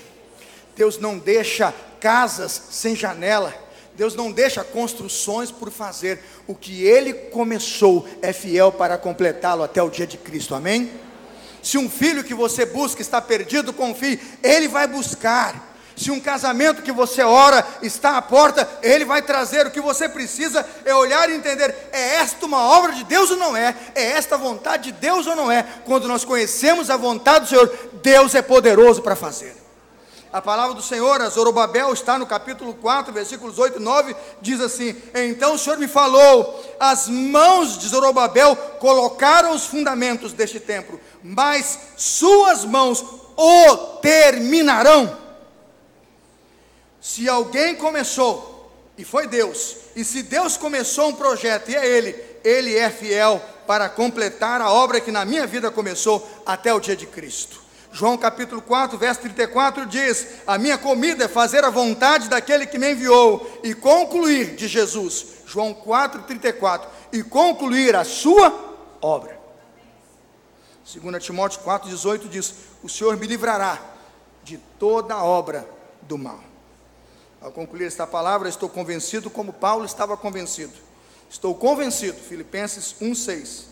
Deus 0.75 0.99
não 0.99 1.17
deixa 1.17 1.73
casas 2.01 2.51
sem 2.71 2.97
janela. 2.97 3.55
Deus 3.95 4.15
não 4.15 4.33
deixa 4.33 4.65
construções 4.65 5.51
por 5.51 5.71
fazer. 5.71 6.21
O 6.47 6.55
que 6.55 6.85
Ele 6.85 7.13
começou 7.13 8.07
é 8.23 8.33
fiel 8.33 8.73
para 8.73 8.97
completá-lo 8.97 9.63
até 9.63 9.83
o 9.83 9.91
dia 9.91 10.07
de 10.07 10.17
Cristo. 10.17 10.55
Amém? 10.55 10.91
Se 11.63 11.79
um 11.79 11.89
filho 11.89 12.25
que 12.25 12.35
você 12.35 12.67
busca 12.67 13.01
está 13.01 13.21
perdido, 13.21 13.73
confie, 13.73 14.21
Ele 14.43 14.67
vai 14.67 14.87
buscar. 14.87 15.71
Se 15.95 16.11
um 16.11 16.19
casamento 16.19 16.83
que 16.83 16.91
você 16.91 17.23
ora 17.23 17.65
está 17.83 18.17
à 18.17 18.23
porta, 18.23 18.69
Ele 18.83 19.05
vai 19.05 19.23
trazer. 19.23 19.67
O 19.67 19.71
que 19.71 19.81
você 19.81 20.09
precisa 20.09 20.67
é 20.85 20.95
olhar 20.95 21.29
e 21.31 21.35
entender: 21.35 21.75
é 21.93 22.17
esta 22.17 22.47
uma 22.47 22.59
obra 22.59 22.93
de 22.93 23.05
Deus 23.05 23.31
ou 23.31 23.37
não 23.37 23.57
é? 23.57 23.77
É 23.95 24.13
esta 24.13 24.37
vontade 24.37 24.91
de 24.91 24.93
Deus 24.93 25.27
ou 25.27 25.37
não 25.37 25.53
é? 25.53 25.65
Quando 25.85 26.09
nós 26.09 26.25
conhecemos 26.25 26.91
a 26.91 26.97
vontade 26.97 27.45
do 27.45 27.49
Senhor, 27.51 27.73
Deus 28.03 28.35
é 28.35 28.43
poderoso 28.43 29.03
para 29.03 29.15
fazer. 29.15 29.55
A 30.33 30.41
palavra 30.41 30.75
do 30.75 30.81
Senhor, 30.81 31.21
a 31.21 31.29
Zorobabel, 31.29 31.93
está 31.93 32.19
no 32.19 32.27
capítulo 32.27 32.73
4, 32.73 33.13
versículos 33.13 33.59
8 33.59 33.79
e 33.79 33.83
9, 33.83 34.17
diz 34.41 34.63
assim: 34.63 34.97
Então 35.15 35.55
o 35.55 35.59
Senhor 35.59 35.79
me 35.79 35.87
falou, 35.87 36.59
as 36.81 37.07
mãos 37.07 37.77
de 37.77 37.87
Zorobabel 37.89 38.57
colocaram 38.81 39.53
os 39.53 39.67
fundamentos 39.67 40.33
deste 40.33 40.59
templo, 40.59 40.99
mas 41.23 41.79
suas 41.99 42.65
mãos 42.65 43.05
o 43.37 43.77
terminarão. 44.01 45.19
Se 46.99 47.29
alguém 47.29 47.77
começou, 47.77 48.73
e 48.97 49.05
foi 49.05 49.27
Deus, 49.27 49.77
e 49.95 50.03
se 50.03 50.23
Deus 50.23 50.57
começou 50.57 51.09
um 51.09 51.15
projeto, 51.15 51.71
e 51.71 51.77
é 51.77 51.87
Ele, 51.87 52.17
Ele 52.43 52.75
é 52.75 52.89
fiel 52.89 53.43
para 53.67 53.87
completar 53.87 54.63
a 54.63 54.73
obra 54.73 54.99
que 54.99 55.13
na 55.13 55.27
minha 55.27 55.47
vida 55.47 55.71
começou 55.71 56.27
até 56.47 56.73
o 56.73 56.81
dia 56.81 56.97
de 56.97 57.07
Cristo. 57.07 57.62
João 57.93 58.17
capítulo 58.17 58.63
4, 58.63 58.97
verso 58.97 59.21
34 59.21 59.85
diz: 59.85 60.27
A 60.47 60.57
minha 60.57 60.79
comida 60.79 61.25
é 61.27 61.29
fazer 61.29 61.63
a 61.63 61.69
vontade 61.69 62.27
daquele 62.27 62.67
que 62.67 62.79
me 62.79 62.91
enviou 62.91 63.61
e 63.63 63.75
concluir, 63.75 64.57
de 64.57 64.67
Jesus, 64.67 65.27
João 65.47 65.75
4, 65.75 66.23
34, 66.23 66.89
e 67.13 67.23
concluir 67.23 67.95
a 67.95 68.03
sua 68.03 68.77
obra. 69.03 69.39
2 70.91 71.23
Timóteo 71.23 71.61
4, 71.61 71.91
18 71.91 72.29
diz: 72.31 72.55
O 72.83 72.89
Senhor 72.89 73.15
me 73.19 73.27
livrará 73.27 73.79
de 74.43 74.57
toda 74.79 75.23
obra 75.23 75.69
do 76.01 76.17
mal. 76.17 76.41
Ao 77.43 77.53
concluir 77.53 77.85
esta 77.85 78.07
palavra, 78.07 78.49
estou 78.49 78.71
convencido 78.71 79.29
como 79.29 79.53
Paulo 79.53 79.85
estava 79.85 80.17
convencido. 80.17 80.73
Estou 81.29 81.55
convencido, 81.55 82.19
Filipenses 82.19 82.97
1,6, 83.03 83.65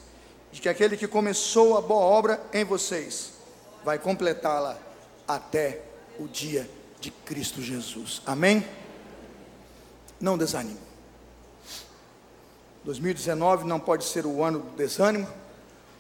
de 0.53 0.61
que 0.61 0.69
aquele 0.69 0.97
que 0.97 1.09
começou 1.09 1.79
a 1.79 1.81
boa 1.81 2.03
obra 2.03 2.39
em 2.53 2.65
vocês 2.65 3.40
vai 3.85 3.99
completá-la 3.99 4.79
até 5.27 5.83
o 6.19 6.27
dia 6.27 6.69
de 7.01 7.11
Cristo 7.11 7.63
Jesus. 7.63 8.21
Amém? 8.27 8.67
Não 10.21 10.37
desanime. 10.37 10.79
2019 12.85 13.67
não 13.67 13.79
pode 13.79 14.05
ser 14.05 14.27
o 14.27 14.43
ano 14.43 14.61
do 14.61 14.77
desânimo, 14.77 15.29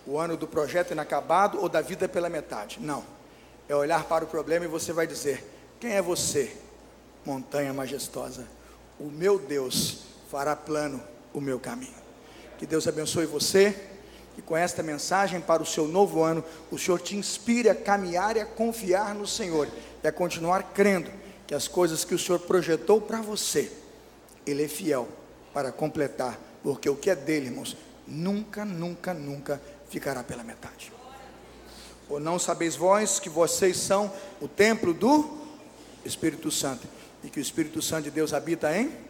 o 0.06 0.18
ano 0.18 0.36
do 0.36 0.46
projeto 0.46 0.92
inacabado 0.92 1.60
ou 1.60 1.68
da 1.68 1.80
vida 1.80 2.08
pela 2.08 2.28
metade. 2.28 2.78
Não. 2.80 3.04
É 3.68 3.74
olhar 3.74 4.04
para 4.04 4.24
o 4.24 4.28
problema 4.28 4.64
e 4.64 4.68
você 4.68 4.92
vai 4.92 5.06
dizer: 5.06 5.44
Quem 5.78 5.92
é 5.92 6.02
você, 6.02 6.56
montanha 7.24 7.72
majestosa? 7.72 8.46
O 8.98 9.04
meu 9.04 9.38
Deus 9.38 10.04
fará 10.30 10.56
plano 10.56 11.02
o 11.32 11.40
meu 11.40 11.58
caminho. 11.60 11.94
Que 12.58 12.66
Deus 12.66 12.86
abençoe 12.86 13.26
você 13.26 13.89
e 14.38 14.42
com 14.42 14.56
esta 14.56 14.82
mensagem 14.82 15.40
para 15.40 15.62
o 15.62 15.66
seu 15.66 15.86
novo 15.86 16.22
ano, 16.22 16.44
o 16.70 16.78
Senhor 16.78 17.00
te 17.00 17.16
inspire 17.16 17.68
a 17.68 17.74
caminhar 17.74 18.36
e 18.36 18.40
a 18.40 18.46
confiar 18.46 19.14
no 19.14 19.26
Senhor 19.26 19.68
e 20.02 20.08
a 20.08 20.12
continuar 20.12 20.72
crendo 20.74 21.10
que 21.46 21.54
as 21.54 21.66
coisas 21.66 22.04
que 22.04 22.14
o 22.14 22.18
Senhor 22.18 22.38
projetou 22.38 23.00
para 23.00 23.20
você, 23.20 23.72
Ele 24.46 24.64
é 24.64 24.68
fiel 24.68 25.08
para 25.52 25.72
completar, 25.72 26.38
porque 26.62 26.88
o 26.88 26.96
que 26.96 27.10
é 27.10 27.16
dele, 27.16 27.46
irmãos, 27.46 27.76
nunca, 28.06 28.64
nunca, 28.64 29.12
nunca 29.12 29.60
ficará 29.88 30.22
pela 30.22 30.44
metade. 30.44 30.92
Ou 32.08 32.20
não 32.20 32.38
sabeis 32.38 32.76
vós 32.76 33.20
que 33.20 33.28
vocês 33.28 33.76
são 33.76 34.12
o 34.40 34.48
templo 34.48 34.94
do 34.94 35.38
Espírito 36.04 36.50
Santo 36.50 36.86
e 37.22 37.28
que 37.28 37.38
o 37.38 37.42
Espírito 37.42 37.82
Santo 37.82 38.04
de 38.04 38.10
Deus 38.10 38.32
habita 38.32 38.76
em 38.76 39.09